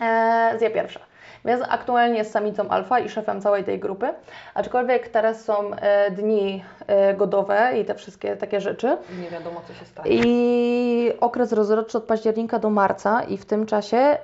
[0.00, 1.00] e, zje pierwsza.
[1.44, 4.08] Więc aktualnie jest samicą alfa i szefem całej tej grupy,
[4.54, 8.96] aczkolwiek teraz są e, dni e, godowe i te wszystkie takie rzeczy.
[9.22, 10.10] Nie wiadomo, co się stanie.
[10.10, 14.18] I okres rozrodczy od października do marca i w tym czasie e,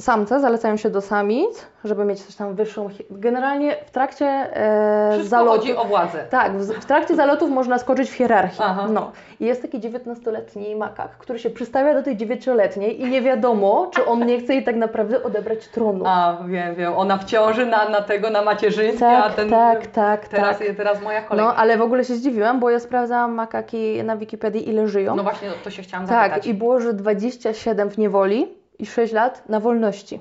[0.00, 2.88] samce zalecają się do samic, żeby mieć coś tam wyższą...
[3.10, 5.58] Generalnie w trakcie e, Wszystko zalotu...
[5.58, 6.26] chodzi o władzę.
[6.30, 8.64] Tak, w, w trakcie zalotów można skoczyć w hierarchii.
[8.64, 8.88] Aha.
[8.90, 9.12] No.
[9.40, 14.06] I jest taki 19-letni makak, który się przystawia do tej 9-letniej i nie wiadomo, czy
[14.06, 16.04] on nie chce jej tak naprawdę odebrać tronu.
[16.06, 16.92] A, wiem, wiem.
[16.96, 19.50] Ona w ciąży na, na tego, na macierzyńskie, a tak, ten...
[19.50, 20.68] tak, tak, Teraz, tak.
[20.76, 21.44] teraz moja kolej.
[21.44, 25.16] No, ale w ogóle się zdziwiłam, bo ja sprawdzałam makaki na Wikipedii, ile żyją.
[25.16, 26.46] No właśnie, to się chciałam tak, zapytać.
[26.46, 30.20] i było, że 27 w niewoli i 6 lat na wolności.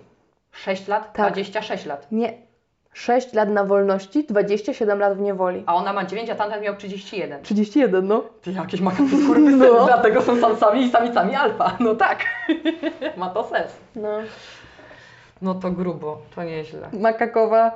[0.51, 1.13] 6 lat?
[1.13, 1.33] Tak.
[1.33, 2.07] 26 lat.
[2.11, 2.33] Nie,
[2.93, 5.63] 6 lat na wolności, 27 lat w niewoli.
[5.65, 7.41] A ona ma 9, a tamten miał 31.
[7.43, 8.23] 31, no.
[8.41, 9.85] Ty jakieś makaki skurwysyny, No.
[9.85, 11.77] dlatego są samcami i samicami alfa.
[11.79, 12.19] No tak,
[13.17, 13.71] ma to sens.
[13.95, 14.09] no.
[15.41, 16.89] No to grubo, to nieźle.
[16.93, 17.71] Makakowa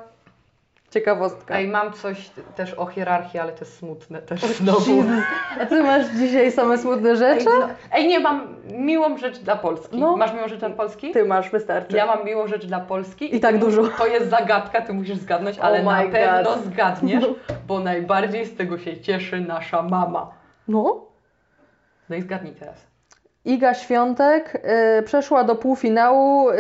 [1.00, 1.56] ciekawostka.
[1.56, 5.04] Ej, mam coś też o hierarchii, ale to jest smutne też znowu.
[5.62, 7.46] A ty masz dzisiaj same smutne Ej, rzeczy?
[7.46, 10.00] no, ej, nie, mam miłą rzecz dla Polski.
[10.00, 10.18] No.
[10.18, 11.12] Masz miłą rzecz dla Polski?
[11.12, 11.98] Ty masz, wystarczy.
[11.98, 13.36] Ja mam miłą rzecz dla Polski.
[13.36, 13.88] I tak dużo.
[13.88, 16.64] To jest zagadka, ty musisz zgadnąć, ale Oh na my pewno God.
[16.66, 17.26] zgadniesz,
[17.68, 20.32] bo najbardziej z tego się cieszy nasza mama.
[20.68, 21.06] No.
[22.10, 22.88] No i zgadnij teraz.
[23.46, 24.62] Iga Świątek
[25.00, 26.56] y, przeszła do półfinału y,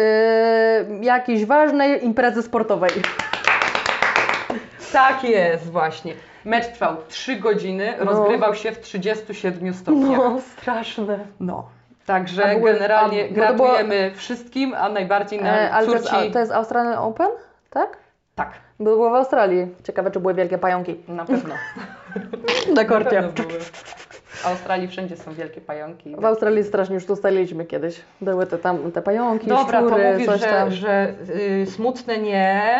[1.01, 2.91] jakiejś ważnej imprezy sportowej.
[4.95, 6.13] Tak jest właśnie.
[6.45, 8.05] Mecz trwał 3 godziny, No.
[8.05, 10.17] rozgrywał się w 37 stopniach.
[10.17, 11.19] No, straszne.
[11.39, 11.69] No.
[12.05, 16.09] Także ogóle- generalnie a- to było- gratulujemy wszystkim, a najbardziej na E, ale to jest,
[16.09, 16.31] córci.
[16.31, 17.27] to jest Australian Open?
[17.69, 17.97] Tak?
[18.35, 19.67] Tak, Było w Australii.
[19.83, 20.95] Ciekawe, czy były wielkie pająki.
[21.07, 21.55] na pewno.
[22.67, 23.09] Na Na korcie.
[23.09, 23.59] pewno były.
[23.59, 26.15] W Australii wszędzie są wielkie pająki.
[26.15, 28.01] W Australii strasznie już to ustaliliśmy kiedyś.
[28.21, 30.71] Były te tam te pająki, Dobra, szczury, to mówisz, że, tam.
[30.71, 31.13] że
[31.61, 32.71] y, smutne nie.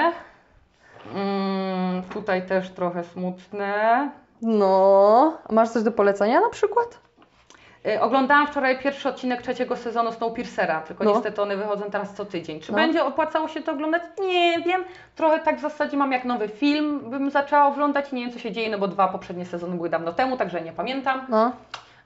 [1.16, 4.10] Mm, tutaj też trochę smutne.
[4.42, 7.00] No, a masz coś do polecenia na przykład?
[7.88, 11.12] Y, Oglądałam wczoraj pierwszy odcinek trzeciego sezonu Snowpiercera, tylko No.
[11.12, 12.60] niestety one wychodzą teraz co tydzień.
[12.60, 12.76] Czy No.
[12.76, 14.02] będzie opłacało się to oglądać?
[14.22, 14.84] Nie wiem.
[15.16, 18.40] Trochę tak w zasadzie mam jak nowy film, bym zaczęła oglądać i nie wiem co
[18.40, 21.26] się dzieje, no bo dwa poprzednie sezony były dawno temu, także nie pamiętam.
[21.30, 21.52] No,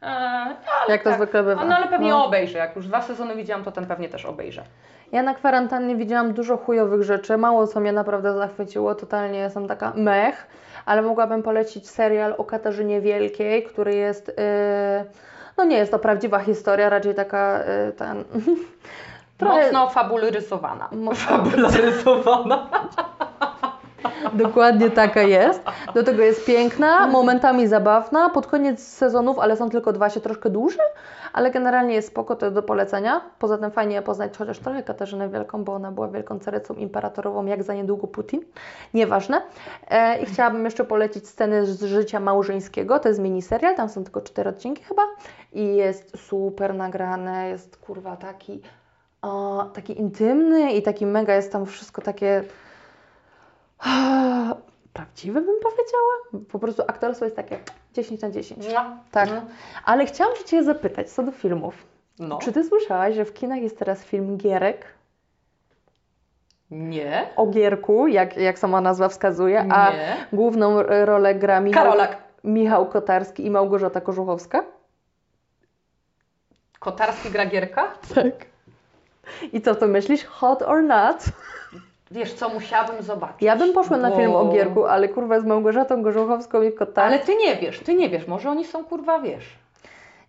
[0.03, 0.55] E, ale
[0.89, 1.17] jak to tak.
[1.19, 1.65] zwykle bywa.
[1.65, 2.25] No ale pewnie No.
[2.25, 2.57] obejrzę.
[2.57, 4.63] Jak już dwa sezony widziałam, to ten pewnie też obejrzę.
[5.11, 9.91] Ja na kwarantannie widziałam dużo chujowych rzeczy, mało co mnie naprawdę zachwyciło, totalnie jestem taka
[9.95, 10.47] mech,
[10.85, 14.33] ale mogłabym polecić serial o Katarzynie Wielkiej, który jest, yy,
[15.57, 18.23] no nie jest to prawdziwa historia, raczej taka, yy, ten,
[19.37, 20.89] Trochę- Mocno fabularyzowana.
[20.91, 22.67] Mo- Fabularyzowana.
[24.33, 25.61] Dokładnie taka jest.
[25.93, 28.29] Do tego jest piękna, momentami zabawna.
[28.29, 30.79] Pod koniec sezonów, ale są tylko dwa, się troszkę dłuży,
[31.33, 33.21] ale generalnie jest spoko, to jest do polecenia.
[33.39, 37.63] Poza tym fajnie poznać chociaż trochę Katarzynę Wielką, bo ona była wielką carycą imperatorową, jak
[37.63, 38.41] za niedługo Putin.
[38.93, 39.41] Nieważne.
[39.87, 42.99] E, I chciałabym jeszcze polecić sceny z życia małżeńskiego.
[42.99, 45.01] To jest miniserial, tam są tylko cztery odcinki chyba.
[45.53, 48.61] I jest super nagrane, jest kurwa taki,
[49.21, 52.43] o, taki intymny i taki mega jest tam wszystko takie
[54.93, 56.43] prawdziwe bym powiedziała.
[56.51, 57.59] Po prostu aktorstwo jest takie
[57.93, 58.65] 10 na 10.
[59.11, 59.29] Tak.
[59.29, 59.41] No.
[59.85, 61.85] Ale chciałam się Cię zapytać co do filmów.
[62.19, 62.37] No.
[62.37, 64.85] Czy Ty słyszałaś, że w kinach jest teraz film Gierek?
[66.71, 67.29] Nie.
[67.35, 70.27] O Gierku, jak, jak sama nazwa wskazuje, a Nie.
[70.33, 72.17] główną r- rolę gra Michał, Karolak.
[72.43, 74.63] Michał Kotarski i Małgorzata Kożuchowska?
[76.79, 77.93] Kotarski gra Gierka?
[78.15, 78.45] Tak.
[79.53, 80.25] I co to myślisz?
[80.25, 81.23] Hot or not?
[82.11, 83.41] Wiesz co, musiałabym zobaczyć.
[83.41, 87.01] Ja bym poszła na bo- film o Gierku, ale kurwa z Małgorzatą Gorzechowską i Kotarską.
[87.01, 89.45] Ale ty nie wiesz, ty nie wiesz, może oni są kurwa, wiesz.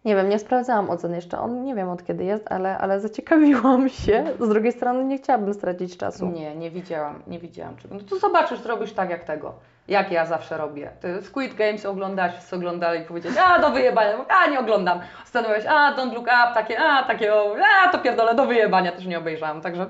[0.05, 1.39] Nie wiem, nie sprawdzałam ocen jeszcze.
[1.39, 4.25] On nie wiem od kiedy jest, ale, ale zaciekawiłam się.
[4.41, 6.27] Z drugiej strony nie chciałabym stracić czasu.
[6.27, 7.75] Nie, nie widziałam, nie widziałam.
[7.91, 9.53] No to zobaczysz, zrobisz tak jak tego.
[9.89, 10.91] Jak ja zawsze robię.
[11.01, 14.13] Ty Squid Games oglądasz, wszyscy oglądali i powiedzieć, a do wyjebania,
[14.45, 15.01] a nie oglądam.
[15.25, 19.07] Zastanawiałeś, a don't look up, takie, a takie, o, a to pierdolę, do wyjebania też
[19.07, 19.87] nie obejrzałam, także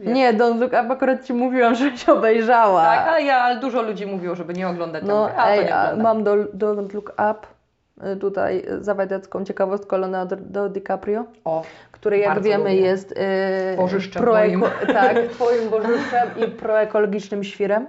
[0.00, 2.84] Nie, Don't Look Up akurat Ci mówiłam, żebyś obejrzała.
[2.84, 5.82] tak, ale ja, ale dużo ludzi mówiło, żeby nie oglądać, No, a ej, nie a
[5.84, 6.02] oglądam.
[6.16, 7.46] mam do, Don't Look Up
[8.12, 12.76] y, tutaj y, zawadecką ciekawostkę Leonardo DiCaprio, O, który jak wiemy lubię.
[12.76, 17.86] jest y, Bożyszczem proeko- tak, Twoim bożyszczem i proekologicznym świrem.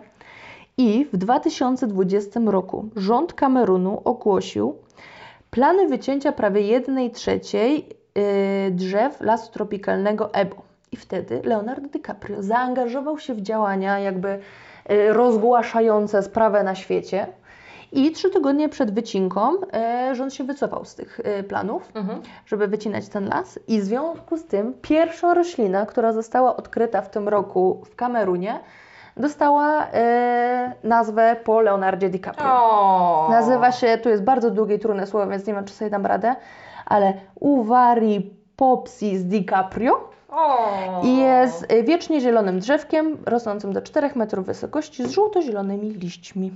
[0.78, 4.76] I w 2020 roku rząd Kamerunu ogłosił
[5.52, 7.90] plany wycięcia prawie 1 trzeciej
[8.68, 10.56] y, drzew lasu tropikalnego Ebo.
[10.92, 14.40] I wtedy Leonardo DiCaprio zaangażował się w działania jakby
[14.92, 17.28] y, rozgłaszające sprawę na świecie.
[17.92, 19.52] I trzy tygodnie przed wycinką
[20.14, 22.22] rząd się wycofał z tych y, planów mhm.
[22.46, 27.10] żeby wycinać ten las i w związku z tym pierwsza roślina, która została odkryta w
[27.10, 28.60] tym roku w Kamerunie,
[29.18, 32.48] dostała e, nazwę po Leonardzie DiCaprio.
[32.48, 33.28] O.
[33.32, 36.06] Nazywa się, tu jest bardzo długie i trudne słowo, więc nie wiem, czy sobie dam
[36.06, 36.36] radę,
[36.86, 41.02] ale Uvari Popsis DiCaprio O.
[41.04, 46.52] i jest e, wiecznie zielonym drzewkiem, rosnącym do 4 metrów wysokości z żółto-zielonymi liśćmi.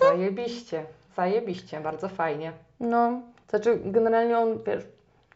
[0.00, 0.82] Zajebiście,
[1.16, 2.52] zajebiście, bardzo fajnie.
[2.80, 4.84] No, znaczy generalnie on, wiesz,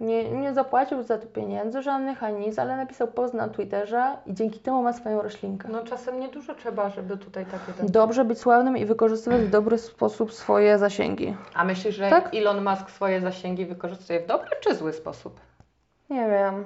[0.01, 4.35] nie, nie zapłacił za to pieniędzy żadnych ani nic, ale napisał post na Twitterze i
[4.35, 5.69] dzięki temu ma swoją roślinkę.
[5.73, 7.73] No czasem niedużo trzeba, żeby tutaj takie...
[7.73, 7.87] Ten...
[7.87, 11.37] Dobrze być sławnym i wykorzystywać w dobry sposób swoje zasięgi.
[11.55, 12.35] A myślisz, że Tak?
[12.35, 15.41] Elon Musk swoje zasięgi wykorzystuje w dobry czy zły sposób?
[16.11, 16.65] Nie wiem.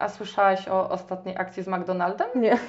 [0.00, 2.28] A słyszałaś o ostatniej akcji z McDonaldem?
[2.34, 2.58] Nie.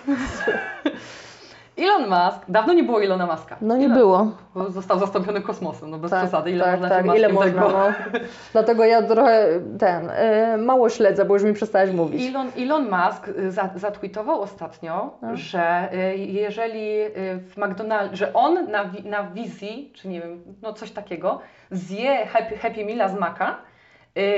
[1.77, 3.57] Elon Musk, dawno nie było Elona Muska.
[3.61, 3.95] No nie Ile?
[3.95, 4.31] było.
[4.55, 6.51] Bo został zastąpiony kosmosem, no bez Tak, przesady.
[6.51, 7.05] Ile tak, można tak.
[7.17, 7.69] Ile można, tego...
[7.69, 7.93] no.
[8.53, 9.47] Dlatego ja trochę
[9.79, 12.29] ten, y, mało śledzę, bo już mi przestałeś mówić.
[12.29, 15.29] Elon, Elon Musk y, za, zatweetował ostatnio, No.
[15.35, 20.73] że y, jeżeli y, w McDonald's, że on na, na wizji, czy nie wiem, no
[20.73, 21.39] coś takiego,
[21.71, 23.55] zje Happy, happy Meala z Maka, y,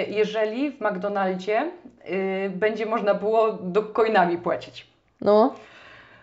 [0.07, 1.71] jeżeli w McDonaldzie
[2.11, 4.87] y, będzie można było do coinami płacić.
[5.21, 5.53] No.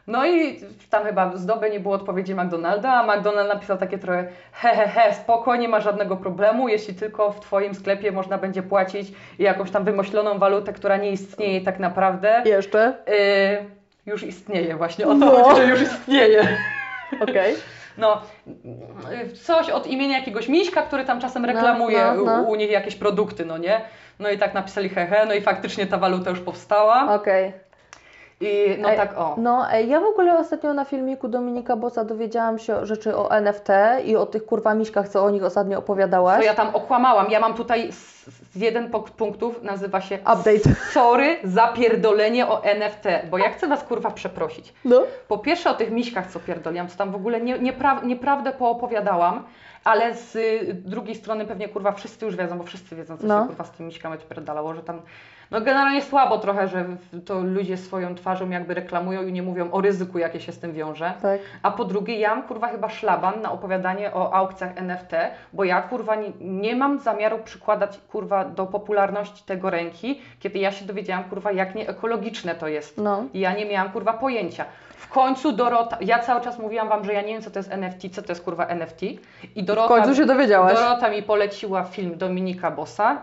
[0.07, 0.61] No i
[0.91, 4.89] tam chyba z doby nie było odpowiedzi McDonalda, a McDonald napisał takie trochę he he
[4.89, 9.71] he, spoko, nie ma żadnego problemu, jeśli tylko w Twoim sklepie można będzie płacić jakąś
[9.71, 12.43] tam wymyśloną walutę, która nie istnieje tak naprawdę.
[12.47, 12.95] Jeszcze?
[13.09, 13.65] Y,
[14.07, 15.31] już istnieje właśnie, o to No.
[15.31, 16.49] chodzi, że już istnieje.
[17.21, 17.55] Okej.
[17.99, 18.23] No,
[19.43, 22.43] coś od imienia jakiegoś miśka, który tam czasem reklamuje no, no.
[22.43, 23.81] U, u nich jakieś produkty, no nie?
[24.19, 27.15] No i tak napisali hehe, no i faktycznie ta waluta już powstała.
[27.15, 27.53] Okej.
[28.41, 29.35] I no Ej, tak o.
[29.39, 33.69] No, ej, ja w ogóle ostatnio na filmiku Dominika Bosa dowiedziałam się rzeczy o NFT
[34.05, 36.39] i o tych kurwa miśkach, co o nich ostatnio opowiadałaś.
[36.39, 37.31] To ja tam okłamałam.
[37.31, 40.75] Ja mam tutaj z, z jeden punktów, nazywa się Update.
[40.93, 44.75] Sorry za pierdolenie o NFT, bo ja chcę Was kurwa przeprosić.
[44.85, 45.03] No.
[45.29, 49.43] Po pierwsze o tych miśkach, co pierdoliłam, co tam w ogóle nie, niepra- nieprawdę poopowiadałam,
[49.85, 53.41] ale z y, drugiej strony pewnie kurwa wszyscy już wiedzą, bo wszyscy wiedzą, co No.
[53.43, 55.01] się kurwa z tymi miśkami odpierdalało, że tam
[55.51, 59.71] no generalnie słabo trochę, że w- to ludzie swoją twarzą jakby reklamują i nie mówią
[59.71, 61.13] o ryzyku, jakie się z tym wiąże.
[61.23, 61.41] Tak.
[61.63, 65.11] A po drugie, ja mam kurwa chyba szlaban na opowiadanie o aukcjach NFT,
[65.53, 70.73] bo ja kurwa nie, nie mam zamiaru przykładać kurwa do popularności tego ręki, kiedy ja
[70.73, 72.99] się dowiedziałam kurwa jak nieekologiczne to jest.
[72.99, 73.25] No.
[73.35, 74.65] I ja nie miałam kurwa pojęcia.
[74.97, 77.73] W końcu Dorota, ja cały czas mówiłam Wam, że ja nie wiem co to jest
[77.73, 79.19] NFT, co to jest kurwa NFT i
[79.57, 80.75] W Dorota, końcu się dowiedziałaś.
[80.75, 83.21] Dorota mi poleciła film Dominika Bossa.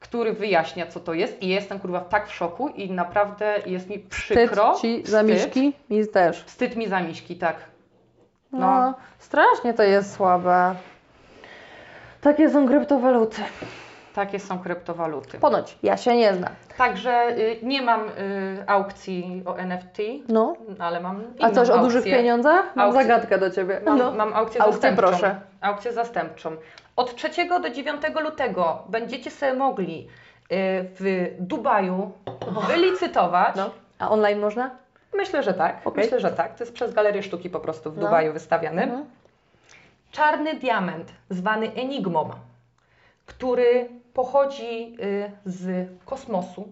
[0.00, 3.98] Który wyjaśnia, co to jest i jestem kurwa tak w szoku i naprawdę jest mi
[3.98, 4.74] przykro.
[4.74, 5.72] Wstyd ci za miśki?
[5.90, 6.44] Mi też.
[6.44, 7.56] Wstyd mi za miśki, tak.
[8.52, 8.94] No, No.
[9.18, 10.74] strasznie to jest słabe.
[12.20, 13.42] Takie są kryptowaluty.
[14.14, 15.38] Takie są kryptowaluty.
[15.38, 16.52] Ponoć, ja się nie znam.
[16.78, 20.54] Także y, nie mam y, aukcji o NFT, No.
[20.78, 22.16] ale mam A coś o dużych aukcję.
[22.16, 22.48] pieniądze?
[22.74, 23.02] Mam Aukcje.
[23.02, 23.80] zagadkę do Ciebie.
[23.84, 24.12] Mam, no.
[24.12, 25.02] mam aukcję, Aukcję zastępczą.
[25.08, 25.40] proszę.
[25.60, 26.56] Aukcję zastępczą.
[27.00, 30.06] Od 3 do 9 lutego będziecie sobie mogli y,
[30.98, 32.12] w Dubaju
[32.66, 33.56] wylicytować.
[33.56, 33.70] no.
[33.98, 34.70] A online można?
[35.14, 35.86] Myślę, że tak.
[35.86, 36.04] Okej.
[36.04, 36.54] Myślę, że tak.
[36.54, 38.02] To jest przez Galerię Sztuki po prostu w No.
[38.02, 38.82] Dubaju wystawiany.
[38.82, 39.04] Mhm.
[40.10, 42.30] Czarny diament, zwany enigmą,
[43.26, 46.68] który pochodzi y, z kosmosu,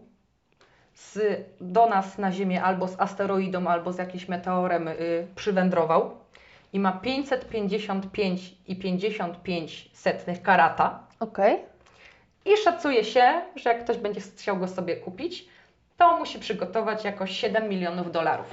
[0.95, 1.19] z,
[1.61, 6.11] do nas na Ziemię albo z asteroidą, albo z jakimś meteorem y, przywędrował
[6.73, 7.01] i ma
[8.69, 10.99] 555,55 setnych karata.
[11.21, 11.59] Okej.
[12.45, 15.49] I szacuje się, że jak ktoś będzie chciał go sobie kupić,
[15.97, 18.47] to musi przygotować jakoś 7 milionów dolarów.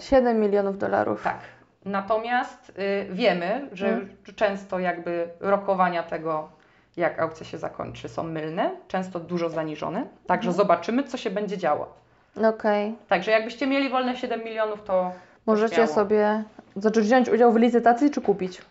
[0.00, 1.22] 7 milionów dolarów.
[1.24, 1.38] Tak.
[1.84, 4.08] Natomiast y, wiemy, że Mm.
[4.36, 6.48] często jakby rokowania tego,
[6.96, 10.06] jak aukcja się zakończy, są mylne, często dużo zaniżone.
[10.26, 10.56] Także Mhm.
[10.66, 11.94] zobaczymy, co się będzie działo.
[12.48, 12.94] Okej.
[13.08, 15.12] Także jakbyście mieli wolne 7 milionów, to
[15.46, 15.90] Możecie śmiało.
[15.92, 16.44] sobie
[16.76, 18.62] zacząć wziąć udział w licytacji czy kupić?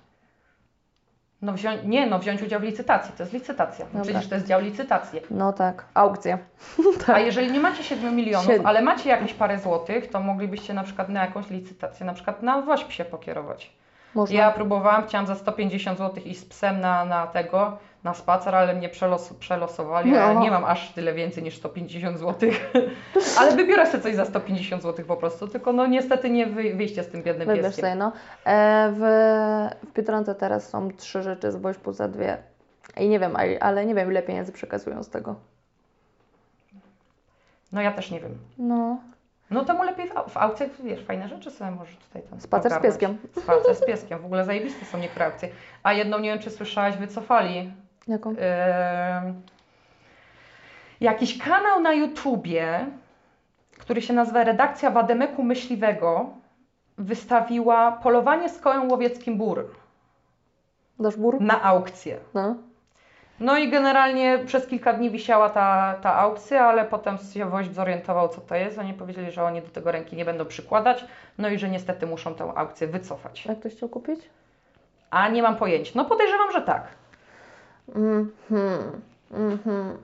[1.41, 3.13] no wziąć, nie, no wziąć udział w licytacji.
[3.17, 3.85] To jest licytacja.
[3.93, 4.01] No.
[4.01, 5.21] Przecież to jest dział licytacji.
[5.31, 6.37] No tak, aukcja.
[7.13, 11.09] A jeżeli nie macie 7 milionów, ale macie jakieś parę złotych, to moglibyście na przykład
[11.09, 13.71] na jakąś licytację, na przykład na WOŚP się pokierować.
[14.15, 14.37] Można.
[14.37, 18.73] Ja próbowałam, chciałam za 150 zł iść z psem na, na tego, na spacer, ale
[18.75, 20.41] mnie przelos, przelosowali, ja No.
[20.41, 22.49] nie mam aż tyle więcej niż 150 zł.
[23.39, 27.03] ale wybiorę sobie coś za 150 zł po prostu, tylko no niestety nie wy, wyjście
[27.03, 27.85] z tym biednym Wybierz pieskiem.
[27.85, 28.11] sobie, no.
[28.45, 28.99] E, w,
[29.89, 32.37] w Biedronce teraz są trzy rzeczy z Woźpu za dwie.
[32.97, 35.35] I nie wiem, ale- nie wiem ile pieniędzy przekazują z tego.
[37.71, 38.37] No ja też nie wiem.
[38.57, 38.97] No,
[39.51, 42.79] No temu lepiej w, w aukcjach, wiesz, fajne rzeczy sobie możesz tutaj tam spacer z
[42.79, 43.17] pieskiem.
[43.41, 45.49] Spacer z pieskiem, w ogóle zajebiste są niektóre aukcje.
[45.83, 47.73] A jedną, nie wiem czy słyszałaś, wycofali
[48.09, 48.29] Jaką?
[48.29, 49.41] Em,
[51.01, 52.85] jakiś kanał na YouTubie,
[53.77, 56.29] który się nazywa Redakcja Wademeku Myśliwego,
[56.97, 59.75] wystawiła polowanie z kołem łowieckim bór
[60.99, 61.41] Dasz bór?
[61.41, 62.17] na aukcję.
[62.33, 62.55] No.
[63.39, 68.29] No i generalnie przez kilka dni wisiała ta, ta aukcja, ale potem się woźb zorientował,
[68.29, 68.79] co to jest.
[68.79, 71.05] Oni powiedzieli, że oni do tego ręki nie będą przykładać,
[71.37, 73.45] no i że niestety muszą tę aukcję wycofać.
[73.45, 74.19] Jak ktoś chciał kupić?
[75.11, 75.91] A nie mam pojęcia.
[75.95, 76.87] No podejrzewam, że tak.
[77.95, 78.29] Mhm.
[79.33, 79.97] Mhm.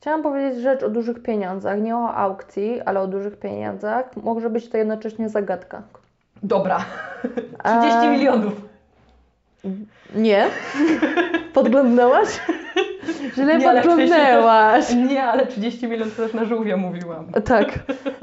[0.00, 1.80] Chciałam powiedzieć rzecz o dużych pieniądzach.
[1.80, 4.16] Nie o aukcji, ale o dużych pieniądzach.
[4.16, 5.82] Może być to jednocześnie zagadka.
[6.42, 6.78] Dobra.
[7.64, 8.52] A- 30 milionów.
[10.14, 10.46] Nie?
[11.54, 12.40] Podglądnęłaś?
[13.34, 14.94] Źle Nie, podglądnęłaś.
[14.94, 17.26] Nie, ale 30 milionów to też na żółwia mówiłam.
[17.44, 17.66] Tak,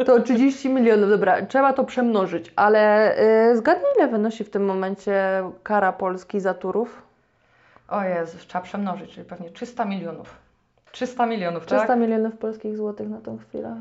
[0.05, 3.13] to 30 milionów, dobra, trzeba to przemnożyć, ale
[3.49, 7.06] yy, zgadnij ile wynosi w tym momencie kara Polski za turów?
[7.87, 10.35] O Jezus, trzeba przemnożyć, czyli pewnie 300 milionów.
[10.91, 11.99] 300 milionów, 300 tak?
[11.99, 13.75] milionów polskich złotych na tą chwilę.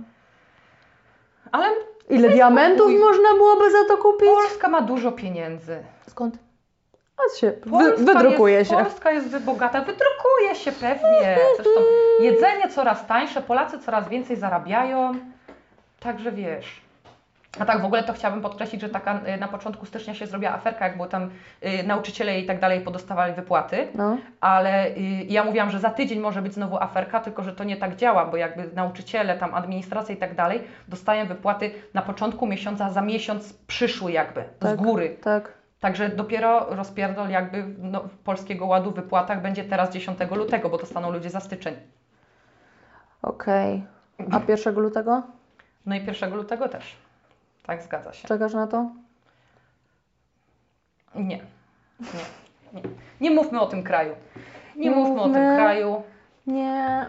[1.52, 1.66] Ale
[2.08, 2.98] Ile diamentów spokój.
[2.98, 4.28] można byłoby za to kupić?
[4.28, 5.84] Polska ma dużo pieniędzy.
[6.08, 6.38] Skąd?
[7.16, 8.76] A się, Polska wydrukuje jest, się.
[8.76, 11.38] Polska jest wybogata, wydrukuje się pewnie.
[11.56, 11.80] Zresztą
[12.20, 15.14] jedzenie coraz tańsze, Polacy coraz więcej zarabiają.
[16.00, 16.85] Także wiesz.
[17.58, 20.52] A tak w ogóle to chciałabym podkreślić, że taka y, na początku stycznia się zrobiła
[20.52, 21.30] aferka, jak było tam
[21.64, 23.88] y, nauczyciele i tak dalej podostawali wypłaty.
[23.94, 27.64] No, ale y, ja mówiłam, że za tydzień może być znowu aferka, tylko że to
[27.64, 32.46] nie tak działa, bo jakby nauczyciele, tam administracja i tak dalej dostają wypłaty na początku
[32.46, 34.76] miesiąca, za miesiąc przyszły jakby z Tak.
[34.76, 35.16] góry.
[35.22, 35.52] tak.
[35.80, 41.10] Także dopiero rozpierdol jakby no, Polskiego Ładu w wypłatach będzie teraz 10 lutego, bo dostaną
[41.10, 41.74] ludzie za styczeń.
[43.22, 43.84] Okej.
[44.32, 45.22] A 1 lutego?
[45.86, 46.96] No i 1 lutego też.
[47.66, 48.28] Tak, zgadza się.
[48.28, 48.90] Czekasz na to?
[51.14, 51.40] Nie.
[52.00, 52.24] Nie.
[52.72, 52.82] Nie,
[53.20, 54.14] nie mówmy o tym kraju.
[54.76, 55.56] Nie mówmy o tym Mówmy.
[55.56, 56.02] kraju.
[56.46, 57.06] Nie.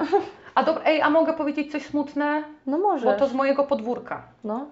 [0.55, 2.43] A dobra, ej, a mogę powiedzieć coś smutne?
[2.65, 3.19] No Bo możesz.
[3.19, 4.21] to z mojego podwórka.
[4.43, 4.65] No.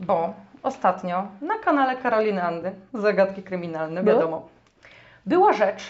[0.00, 4.16] Bo ostatnio na kanale Karoliny Andy, Zagadki Kryminalne, Było?
[4.16, 4.48] wiadomo,
[5.26, 5.82] była rzecz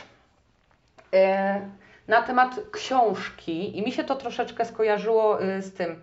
[1.14, 1.60] e,
[2.08, 6.02] na temat książki i mi się to troszeczkę skojarzyło e, z tym,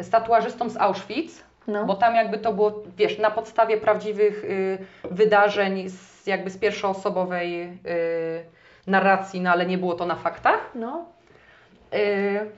[0.00, 1.84] z tatuażystą z Auschwitz, No.
[1.84, 4.78] bo tam jakby to było, wiesz, na podstawie prawdziwych y,
[5.10, 8.44] wydarzeń, z, jakby z pierwszoosobowej y,
[8.86, 10.70] narracji, no ale nie było to na faktach.
[10.74, 11.06] No.
[11.94, 12.50] Y,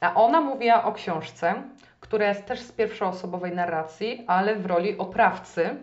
[0.00, 1.54] a ona mówiła o książce,
[2.00, 5.76] która jest też z pierwszoosobowej narracji, ale w roli oprawcy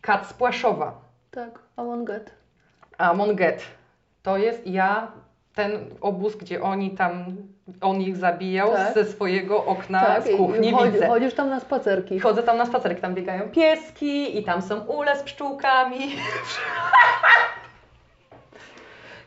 [0.00, 1.00] Kat Spłaszowa.
[1.30, 2.40] Tak, I won't get.
[3.00, 3.62] Amon Get.
[4.22, 5.12] To jest, ja
[5.60, 7.24] ten obóz, gdzie oni tam,
[7.80, 8.94] on ich zabijał Tak.
[8.94, 11.06] ze swojego okna tak, z kuchni i chodzi, widzę.
[11.06, 12.14] chodzisz tam na spacerki.
[12.14, 15.98] I chodzę tam na spacerek, tam biegają pieski i tam są ule z pszczółkami.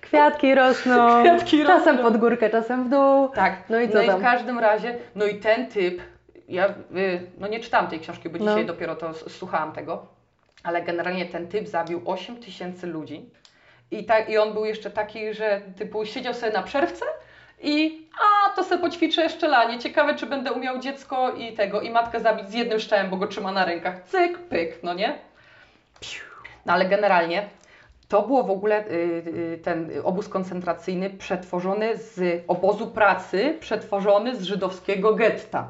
[0.02, 2.04] Kwiatki rosną, Kwiatki czasem rosną.
[2.12, 3.30] pod górkę, czasem w dół.
[3.30, 4.20] Tak, No i co no i tam?
[4.20, 6.02] w każdym razie, no i ten typ,
[6.50, 6.74] ja y,
[7.38, 8.46] no nie czytałam tej książki, bo No.
[8.52, 10.06] dzisiaj dopiero to słuchałam tego,
[10.64, 13.30] ale generalnie ten typ zabił 8 tysięcy ludzi
[14.00, 17.06] i, tak, i on był jeszcze taki, że typu siedział sobie na przerwce
[17.62, 22.20] i a to sobie poćwiczę szczelanie, ciekawe czy będę umiał dziecko i tego, i matkę
[22.20, 25.20] zabić z jednym szczałem, bo go trzyma na rękach, cyk, pyk, no nie?
[26.00, 26.24] Piu.
[26.66, 27.50] No ale generalnie
[28.08, 34.44] to było w ogóle y, y, ten obóz koncentracyjny przetworzony z obozu pracy, przetworzony z
[34.44, 35.68] żydowskiego getta.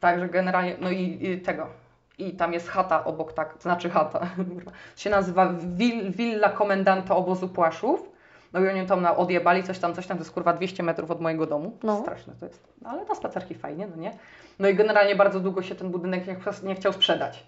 [0.00, 1.66] Także generalnie, no i, i tego.
[2.18, 4.20] I tam jest chata obok, tak, znaczy chata,
[4.96, 8.08] się nazywa Will, Willa Komendanta Obozu Płaszów.
[8.52, 11.20] No i oni tam odjebali coś tam, coś tam, to jest kurwa 200 metrów od
[11.20, 11.76] mojego domu.
[11.82, 12.00] No.
[12.02, 12.68] Straszne to jest.
[12.82, 14.12] No, ale na spacerki fajnie, no nie?
[14.58, 17.46] No i generalnie bardzo długo się ten budynek nie, nie chciał sprzedać.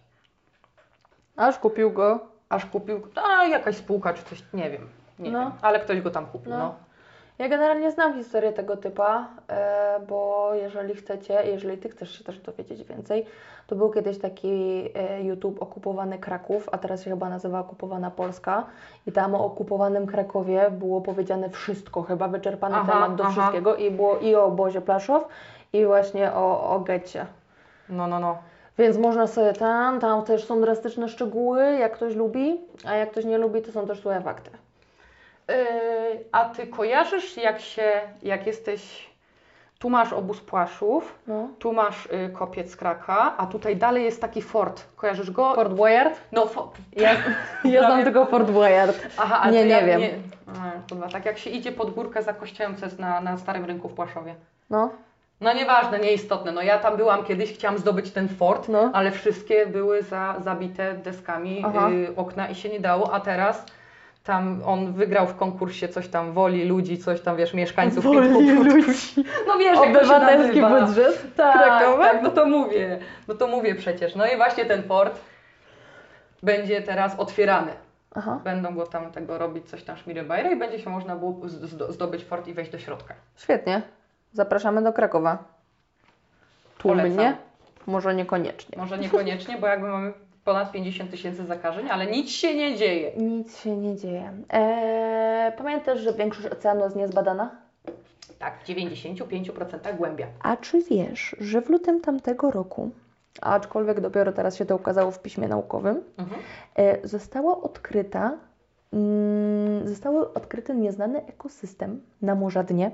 [1.37, 2.20] Aż kupił go.
[2.48, 3.02] Aż kupił,
[3.38, 4.88] a jakaś spółka czy coś, nie wiem.
[5.18, 5.40] Nie No.
[5.40, 6.59] wiem, ale ktoś go tam kupił, No.
[6.59, 6.74] no.
[7.40, 12.38] Ja generalnie znam historię tego typa, e, bo jeżeli chcecie, jeżeli Ty chcesz się też
[12.38, 13.26] dowiedzieć więcej,
[13.66, 18.66] to był kiedyś taki e, YouTube okupowany Kraków, a teraz się chyba nazywa okupowana Polska
[19.07, 23.33] i tam o okupowanym Krakowie było powiedziane wszystko, chyba wyczerpany Aha, temat do aha.
[23.33, 25.29] wszystkiego i było i o obozie Plaszow
[25.72, 27.26] i właśnie o, o getcie.
[27.88, 28.38] No, no, no.
[28.79, 33.24] Więc można sobie tam, tam też są drastyczne szczegóły, jak ktoś lubi, a jak ktoś
[33.24, 34.50] nie lubi, to są też złe fakty.
[35.50, 39.10] Yy, a ty kojarzysz, jak się, jak jesteś,
[39.78, 41.48] tu masz obóz Płaszów, No.
[41.58, 44.82] tu masz y, kopiec Kraka, a tutaj dalej jest taki fort.
[44.96, 45.54] Kojarzysz go?
[45.54, 46.20] Fort Boyard?
[46.32, 47.10] No, fo- Ja,
[47.64, 49.06] ja znam tylko Fort Boyard.
[49.18, 50.00] Aha, Nie, to ja nie wiem.
[50.00, 50.10] Nie,
[50.88, 53.88] kurwa, tak jak się idzie pod górkę za kościołem, co jest na, na Starym Rynku
[53.88, 54.34] w Płaszowie.
[54.70, 54.90] No,
[55.40, 56.52] No nieważne, nieistotne.
[56.52, 58.90] No ja tam byłam kiedyś, chciałam zdobyć ten fort, No.
[58.94, 61.64] ale wszystkie były za, zabite deskami
[62.08, 63.64] y, okna i się nie dało, a teraz
[64.30, 68.04] tam on wygrał w konkursie coś tam woli ludzi, coś tam wiesz, mieszkańców.
[68.04, 69.24] Woli ludzi.
[69.46, 72.04] No wiesz, Obywatelski budżet Tak, Krakowa?
[72.04, 74.14] tak, no to mówię, no to mówię przecież.
[74.14, 75.20] No i właśnie ten fort
[76.42, 77.72] będzie teraz otwierany.
[78.14, 81.40] Aha, Będą go tam tego robić, coś tam szmirybajra i będzie się można było
[81.88, 83.14] zdobyć fort i wejść do środka.
[83.36, 83.82] świetnie.
[84.32, 85.38] Zapraszamy do Krakowa.
[86.78, 87.02] Tłumnie?
[87.02, 87.34] Polecam.
[87.86, 88.78] Może niekoniecznie.
[88.78, 90.12] Może niekoniecznie, bo jakby mamy
[90.44, 93.12] ponad 50 tysięcy zakażeń, ale nic się nie dzieje.
[93.16, 94.33] Nic się nie dzieje.
[94.50, 97.50] Eee, pamiętasz, że większość oceanu jest niezbadana?
[98.38, 100.26] Tak, w 95% głębia.
[100.42, 102.90] A czy wiesz, że w lutym tamtego roku,
[103.40, 106.40] aczkolwiek dopiero teraz się to ukazało w piśmie naukowym, Mhm.
[106.76, 108.33] e, została odkryta,
[108.92, 112.90] mm, został odkryty nieznany ekosystem na Morza Dnie.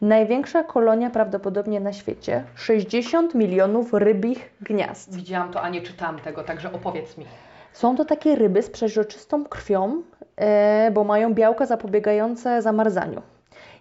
[0.00, 5.16] Największa kolonia prawdopodobnie na świecie 60 milionów rybich gniazd.
[5.16, 7.24] Widziałam to, a nie czytałam tego, także opowiedz mi.
[7.72, 10.02] Są to takie ryby z przeźroczystą krwią,
[10.36, 13.22] e, bo mają białka zapobiegające zamarzaniu.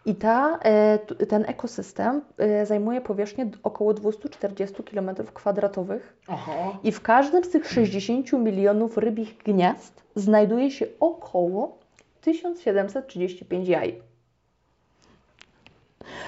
[0.05, 6.77] I ta, e, ten ekosystem e, zajmuje powierzchnię około 240 km2 Oho.
[6.83, 11.77] i w każdym z tych 60 milionów rybich gniazd znajduje się około
[12.21, 14.08] 1735 jaj.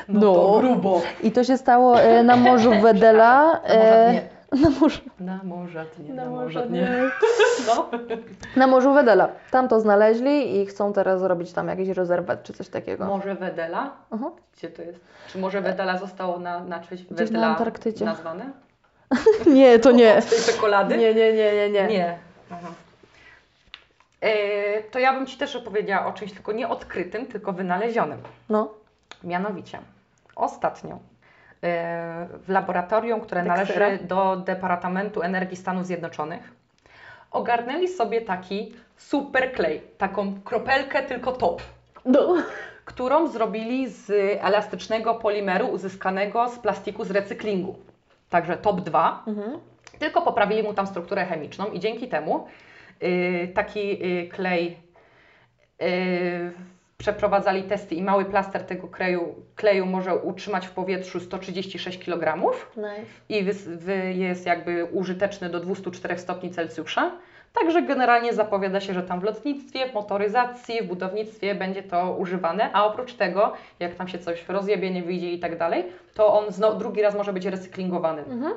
[0.08, 0.34] No, No.
[0.34, 1.02] to grubo.
[1.24, 3.52] I to się stało e, na Morzu Wedela.
[3.54, 4.22] Na dnie.
[4.52, 5.44] na morzu, Na na
[6.66, 6.88] na.
[7.68, 7.90] No.
[8.56, 9.30] Na Morzu Wedela.
[9.52, 13.06] Tam to znaleźli i chcą teraz zrobić tam jakiś rezerwat czy coś takiego.
[13.06, 13.92] Morze Wedela?
[14.12, 14.32] Aha.
[14.58, 15.00] Gdzie to jest?
[15.28, 18.06] Czy Morze Wedela zostało na, na cześć Gdzieś na Wedela Antarktydzie.
[18.06, 18.46] nazwane?
[19.46, 20.22] Nie, to nie.
[20.22, 20.98] Z tej czekolady?
[20.98, 21.88] Nie, nie, nie, nie, nie.
[21.88, 22.18] Nie.
[24.22, 28.20] E, to ja bym Ci też opowiedziała o czymś tylko nie odkrytym, tylko wynalezionym.
[28.50, 28.74] No.
[29.24, 29.80] Mianowicie,
[30.36, 31.00] ostatnio e,
[32.44, 36.52] w laboratorium, które należy do Departamentu Energii Stanów Zjednoczonych,
[37.32, 41.62] ogarnęli sobie taki super klej, taką kropelkę tylko top,
[42.06, 42.36] No.
[42.86, 47.76] którą zrobili z elastycznego polimeru uzyskanego z plastiku z recyklingu.
[48.30, 49.60] Także top 2, Mhm.
[50.00, 52.48] tylko poprawili mu tam strukturę chemiczną i dzięki temu
[53.04, 54.78] y, taki y, klej
[55.82, 56.52] y,
[57.02, 62.90] przeprowadzali testy i mały plaster tego kleju, kleju może utrzymać w powietrzu 136 kg Nice.
[63.30, 67.12] i wys, wy, jest jakby użyteczny do 204 stopni Celsjusza.
[67.54, 72.70] Także generalnie zapowiada się, że tam w lotnictwie, w motoryzacji, w budownictwie będzie to używane,
[72.74, 76.52] a oprócz tego, jak tam się coś rozjebie, nie wyjdzie i tak dalej, to on
[76.52, 78.24] zno, drugi raz może być recyklingowany.
[78.26, 78.54] Mhm.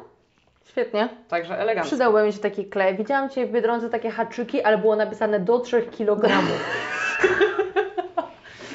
[0.66, 1.08] Świetnie.
[1.28, 1.88] Także elegancko.
[1.88, 2.96] Przydałby mi się taki klej.
[2.96, 6.28] Widziałam Cię w Biedronce takie haczyki, ale było napisane do 3 kg.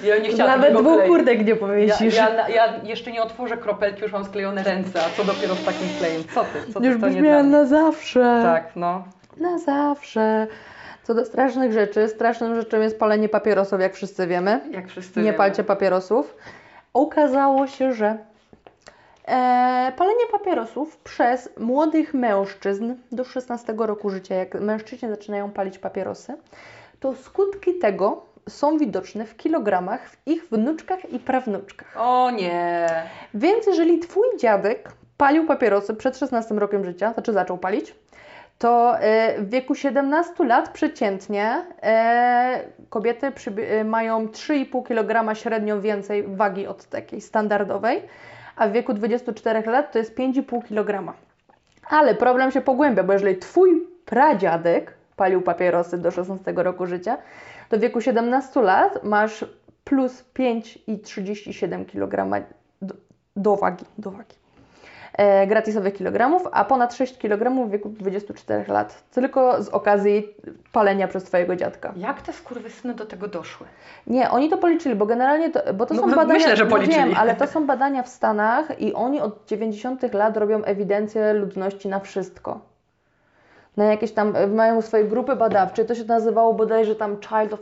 [0.04, 1.14] Ja nie chciałam Nawet dwóch kleju.
[1.14, 2.16] kurtek nie Ja, powiesisz.
[2.16, 5.88] ja, ja jeszcze nie otworzę kropelki, już mam sklejone ręce, a co dopiero z takim
[6.00, 6.24] klejem?
[6.34, 6.74] Co ty?
[6.74, 6.86] Co ty?
[6.88, 8.40] Już byś miała na zawsze.
[8.44, 9.04] Tak, no.
[9.38, 10.48] Na zawsze.
[11.04, 14.60] Co do strasznych rzeczy, straszną rzeczą jest palenie papierosów, jak wszyscy wiemy.
[14.72, 15.38] Jak wszyscy Nie wiemy.
[15.38, 16.36] palcie papierosów.
[16.94, 18.18] Okazało się, że
[19.28, 26.34] e, palenie papierosów przez młodych mężczyzn do 16 roku życia, jak mężczyźni zaczynają palić papierosy,
[27.00, 31.96] to skutki tego są widoczne w kilogramach w ich wnuczkach i prawnuczkach.
[31.98, 32.88] O nie.
[33.34, 37.96] Więc jeżeli Twój dziadek palił papierosy przed 16 rokiem życia, znaczy zaczął palić,
[38.60, 42.60] to e, w wieku 17 lat przeciętnie e,
[42.90, 48.02] kobiety e, mają 3,5 kg średnio więcej wagi od takiej standardowej,
[48.56, 51.14] a w wieku 24 lat to jest 5,5 kg.
[51.90, 57.18] Ale problem się pogłębia, bo jeżeli Twój pradziadek palił papierosy do 16 roku życia,
[57.78, 59.46] w wieku 17 lat masz
[59.84, 62.44] plus 5,37 kg
[62.82, 62.96] do,
[63.36, 63.86] do wagi.
[63.98, 64.36] Do wagi.
[65.14, 69.04] E, gratisowych kilogramów, a ponad 6 kg w wieku 24 lat.
[69.12, 70.28] Tylko z okazji
[70.72, 71.94] palenia przez Twojego dziadka.
[71.98, 73.68] Jak te skurwysyny do tego doszły?
[74.08, 76.34] Nie, oni to policzyli, bo generalnie to, bo to No, są badania.
[76.34, 76.98] myślę, że no policzyli.
[76.98, 81.88] Wiem, ale to są badania w Stanach i oni od 90 lat robią ewidencję ludności
[81.88, 82.60] na wszystko.
[83.78, 87.60] Na jakieś tam, e, mają swoje grupy badawcze, to się nazywało bodajże tam Child of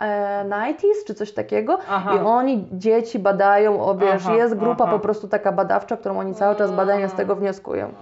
[0.00, 1.78] e, 90s, czy coś takiego.
[1.88, 2.14] Aha.
[2.14, 4.92] I oni dzieci badają, o wiesz, Aha, jest grupa aha.
[4.92, 7.92] po prostu taka badawcza, którą oni cały czas badania z tego wnioskują.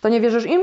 [0.00, 0.60] To nie wierzysz im?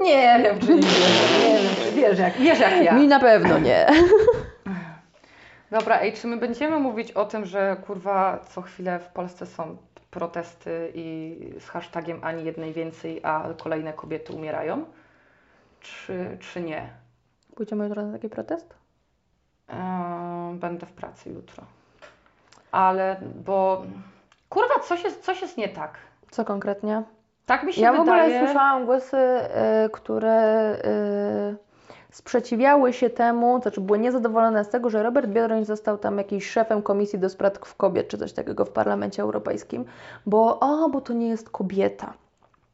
[0.00, 1.42] Nie wiem, czy nie wierzę.
[1.48, 2.92] Nie wiem, czy wiesz jak, jak ja.
[2.92, 3.86] Mi na pewno nie.
[5.70, 9.76] Dobra, ej, czy my będziemy mówić o tym, że kurwa co chwilę w Polsce są
[10.10, 14.84] protesty i z hashtagiem ani jednej więcej, a kolejne kobiety umierają?
[15.80, 16.88] Czy, czy nie?
[17.56, 18.74] Pójdziemy jutro na taki protest?
[19.68, 21.64] Eee, będę w pracy jutro.
[22.72, 23.82] Ale, bo
[24.48, 25.94] kurwa, coś jest, coś jest nie tak.
[26.30, 27.02] Co konkretnie?
[27.46, 28.44] Tak mi się Ja w ogóle wydaje.
[28.44, 31.56] słyszałam głosy, y, które y,
[32.10, 36.82] sprzeciwiały się temu, znaczy były niezadowolone z tego, że Robert Biedroń został tam jakiś szefem
[36.82, 39.84] Komisji do Spraw Kobiet, czy coś takiego w Parlamencie Europejskim,
[40.26, 42.12] bo, a, bo to nie jest kobieta.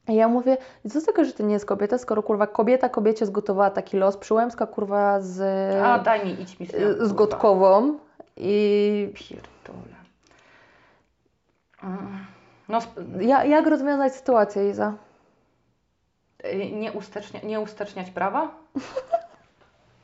[0.09, 0.57] Ja mówię,
[0.90, 4.16] co z tego, że to nie jest kobieta, skoro kurwa kobieta kobiecie zgotowała taki los,
[4.16, 5.40] przyłębska kurwa z,
[5.84, 7.12] A daj mi, idź mi z z.
[7.12, 7.98] Gotkową
[8.36, 9.94] i Pierdolę.
[11.84, 12.26] Mm.
[12.68, 12.78] No,
[13.20, 14.92] ja, jak rozwiązać sytuację, Iza?
[16.72, 18.50] nie, ustecznia, nie usteczniać prawa?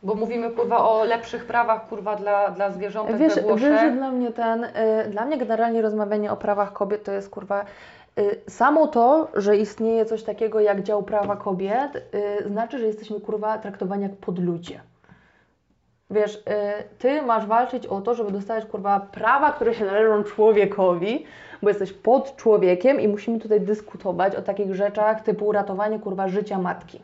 [0.02, 3.94] Bo mówimy kurwa o lepszych prawach kurwa dla, dla zwierzątek Wiesz, we wiesz, że Włoszech.
[3.96, 4.70] dla mnie ten, y,
[5.10, 7.64] dla mnie generalnie rozmawianie o prawach kobiet to jest kurwa,
[8.48, 13.58] samo to, że istnieje coś takiego jak dział prawa kobiet, y, znaczy, że jesteśmy kurwa
[13.58, 14.80] traktowani jak podludzie.
[16.10, 16.40] Wiesz, y,
[16.98, 21.24] ty masz walczyć o to, żeby dostać kurwa prawa, które się należą człowiekowi,
[21.62, 26.58] bo jesteś pod człowiekiem i musimy tutaj dyskutować o takich rzeczach typu uratowanie kurwa życia
[26.58, 27.00] matki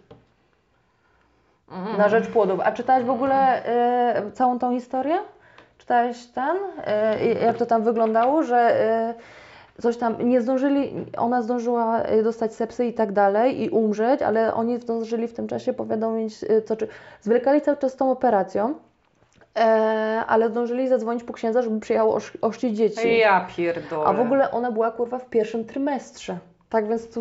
[1.99, 2.61] na rzecz płodów.
[2.61, 3.63] A czytałeś w ogóle
[4.29, 5.19] y, całą tą historię?
[5.79, 6.57] Czytałeś ten?
[6.57, 8.81] Y, jak to tam wyglądało, że
[9.11, 9.46] y,
[9.83, 14.55] coś tam nie zdążyli, ona zdążyła y, dostać sepsy i tak dalej i umrzeć, ale
[14.55, 16.89] oni zdążyli w tym czasie powiadomić, y, co czy
[17.21, 18.75] zwlekali cały czas z tą operacją.
[19.59, 19.63] e,
[20.27, 23.19] ale zdążyli zadzwonić po księdza, żeby przyjechał osz- oszczędzić dzieci.
[23.19, 24.05] Ja pierdolę.
[24.07, 26.39] A w ogóle ona była kurwa w pierwszym trymestrze.
[26.69, 27.21] Tak więc to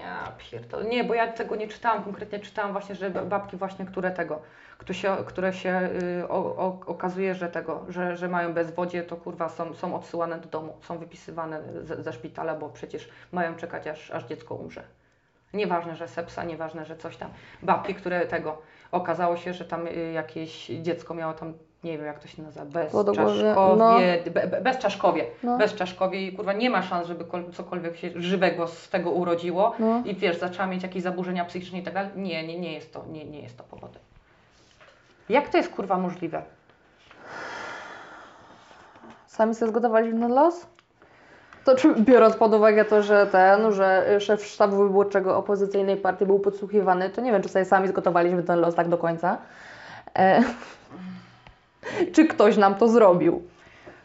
[0.00, 0.32] Ja.
[0.90, 4.42] Nie, bo ja tego nie czytałam, konkretnie czytałam właśnie, że babki właśnie, które tego,
[4.78, 5.90] które się, które się
[6.22, 10.38] y, o, o, okazuje, że tego, że, że mają bezwodzie, to kurwa są, są odsyłane
[10.38, 14.82] do domu, są wypisywane ze, ze szpitala, bo przecież mają czekać aż, aż dziecko umrze.
[15.54, 17.30] Nieważne, że sepsa, nieważne, że coś tam.
[17.62, 21.54] Babki, które tego, okazało się, że tam y, jakieś dziecko miało tam,
[21.84, 25.58] nie wiem jak to się nazywa, bezczaszkowie, be, be, bezczaszkowie, No.
[25.58, 30.02] bezczaszkowie i kurwa nie ma szans, żeby kol- cokolwiek się żywego z tego urodziło No.
[30.04, 32.10] i wiesz, zaczęła mieć jakieś zaburzenia psychiczne i tak dalej.
[32.16, 34.02] Nie, nie, nie jest to, nie, nie jest to powodem.
[35.28, 36.42] Jak to jest kurwa możliwe?
[39.26, 40.66] Sami sobie zgotowaliśmy na los?
[41.64, 46.40] To czy, biorąc pod uwagę to, że ten, że szef sztabu wyborczego opozycyjnej partii był
[46.40, 49.38] podsłuchiwany, to nie wiem, czy sobie sami zgotowaliśmy ten los tak do końca.
[50.18, 50.42] E,
[52.12, 53.42] czy ktoś nam to zrobił?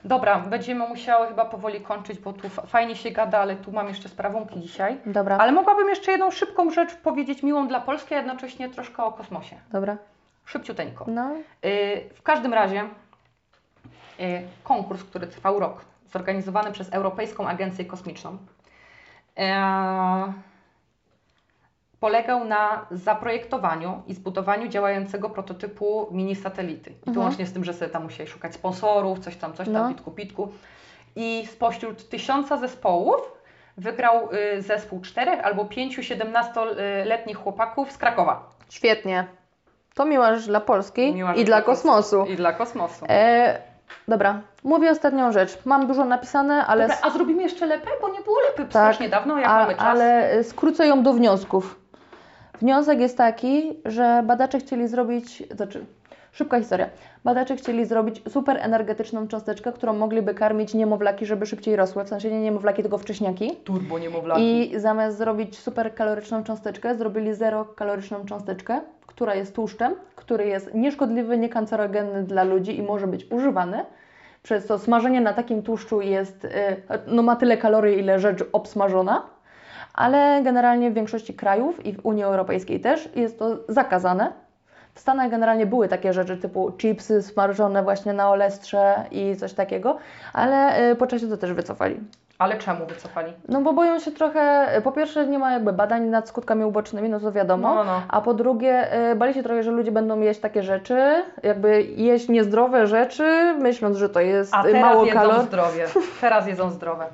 [0.04, 3.88] Dobra, będziemy musiały chyba powoli kończyć, bo tu fa- fajnie się gada, ale tu mam
[3.88, 4.98] jeszcze sprawunki dzisiaj.
[5.06, 9.12] Dobra, Ale mogłabym jeszcze jedną szybką rzecz powiedzieć, miłą dla Polski, a jednocześnie troszkę o
[9.12, 9.56] kosmosie.
[9.72, 9.98] dobra.
[10.46, 11.06] Szybciuteńko.
[11.08, 11.32] No,
[11.66, 12.82] Y, W każdym razie
[14.20, 18.38] y, konkurs, który trwał rok, zorganizowany przez Europejską Agencję Kosmiczną,
[19.38, 20.34] e,
[22.00, 26.90] polegał na zaprojektowaniu i zbudowaniu działającego prototypu mini satelity.
[26.92, 27.26] I tu Mhm.
[27.26, 29.90] łącznie z tym, że sobie tam musieli szukać sponsorów, coś tam, coś tam, No.
[29.90, 30.48] pitku, pitku.
[31.16, 33.22] I spośród tysiąca zespołów
[33.78, 38.50] wygrał y, zespół czterech albo pięciu 17-letnich chłopaków z Krakowa.
[38.70, 39.26] Świetnie.
[39.94, 41.66] To miła rzecz dla Polski i dla Polski.
[41.66, 42.26] kosmosu.
[42.26, 43.06] I dla kosmosu.
[43.10, 43.60] E,
[44.08, 45.58] dobra, mówię ostatnią rzecz.
[45.66, 47.88] Mam dużo napisane, ale, Dobra, a zrobimy jeszcze lepę?
[48.02, 49.84] Bo nie było lepy Tak, strasznie dawno, jak a, mamy czas.
[49.84, 51.80] ale skrócę ją do wniosków.
[52.62, 55.86] Wniosek jest taki, że badacze chcieli zrobić, znaczy
[56.32, 56.90] szybka historia.
[57.24, 62.04] Badacze chcieli zrobić super energetyczną cząsteczkę, którą mogliby karmić niemowlaki, żeby szybciej rosły.
[62.04, 63.52] W sensie nie niemowlaki, tylko wczesniaki.
[63.64, 64.76] Turbo niemowlaki.
[64.76, 70.74] I zamiast zrobić super kaloryczną cząsteczkę, zrobili zero kaloryczną cząsteczkę, która jest tłuszczem, który jest
[70.74, 73.86] nieszkodliwy, niekancerogenny dla ludzi i może być używany.
[74.44, 76.50] Przez to smażenie na takim tłuszczu jest, y,
[77.08, 79.35] no ma tyle kalorii, ile rzecz obsmażona,
[79.96, 84.32] ale generalnie w większości krajów i w Unii Europejskiej też jest to zakazane.
[84.94, 89.98] W Stanach generalnie były takie rzeczy typu chipsy smażone właśnie na olestrze i coś takiego,
[90.34, 92.00] ale y, po czasie to też wycofali.
[92.40, 93.34] Ale czemu wycofali?
[93.50, 97.20] No bo boją się trochę, po pierwsze nie ma jakby badań nad skutkami ubocznymi, no
[97.20, 98.02] to wiadomo, No, no.
[98.08, 102.30] a po drugie y, bali się trochę, że ludzie będą jeść takie rzeczy, jakby jeść
[102.30, 105.42] niezdrowe rzeczy, myśląc, że to jest A y, teraz mało jedzą kalor.
[105.42, 105.86] zdrowie.
[106.22, 107.06] Teraz jedzą zdrowe.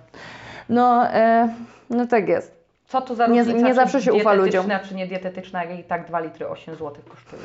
[0.70, 1.50] No, e,
[1.90, 2.61] no tak jest.
[2.92, 4.66] Co to za Nie- różnica, nie czy zawsze się ufa ludziom.
[4.90, 7.42] czy nie dietetyczna, jak i tak 2 litry 8 zł kosztuje.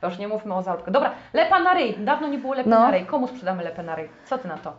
[0.00, 0.90] To już nie mówmy o zarobku.
[0.90, 1.94] Dobra, lepa na ryj.
[1.98, 2.80] Dawno nie było lepy No.
[2.80, 3.06] na ryj.
[3.06, 4.08] Komu sprzedamy lepę na ryj?
[4.24, 4.72] Co ty na to?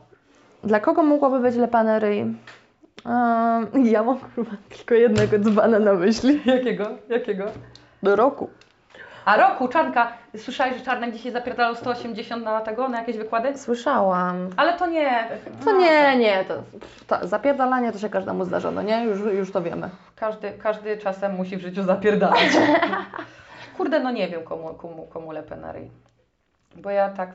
[0.63, 2.19] Dla kogo mogłoby być lepane ryj?
[2.19, 6.41] Em, ja mam kurwa tylko jednego dzbana na myśli.
[6.55, 6.85] Jakiego?
[7.09, 7.45] Jakiego?
[8.03, 8.49] Do roku.
[9.25, 10.11] A roku, Czarnka.
[10.37, 13.57] Słyszałeś, że Czarnek dzisiaj zapierdalał 180 na tego, na jakieś wykłady?
[13.57, 14.49] Słyszałam.
[14.57, 15.27] Ale to nie.
[15.65, 16.53] To no, nie, nie, to,
[17.07, 19.03] to zapierdalanie to się każdemu zdarza, no nie?
[19.03, 19.89] Już, już to wiemy.
[20.15, 22.49] Każdy, każdy czasem musi w życiu zapierdalać.
[23.77, 25.91] Kurde, no nie wiem komu, komu, komu lepę na ryj.
[26.75, 27.29] Bo ja tak,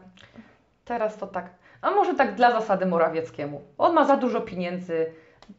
[0.85, 1.47] teraz to tak,
[1.83, 3.61] a może tak dla zasady Morawieckiemu.
[3.79, 5.07] On ma za dużo pieniędzy,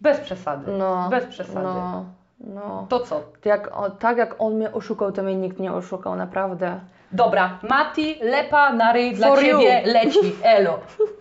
[0.01, 0.71] bez przesady.
[0.71, 1.63] No, Bez przesady.
[1.63, 2.05] No,
[2.39, 2.85] no.
[2.89, 3.21] To co?
[3.45, 6.79] Jak on, tak jak on mnie oszukał, to mnie nikt nie oszukał, naprawdę.
[7.11, 10.79] Dobra, Mati, lepa na ryj dla For Ciebie leci, elo.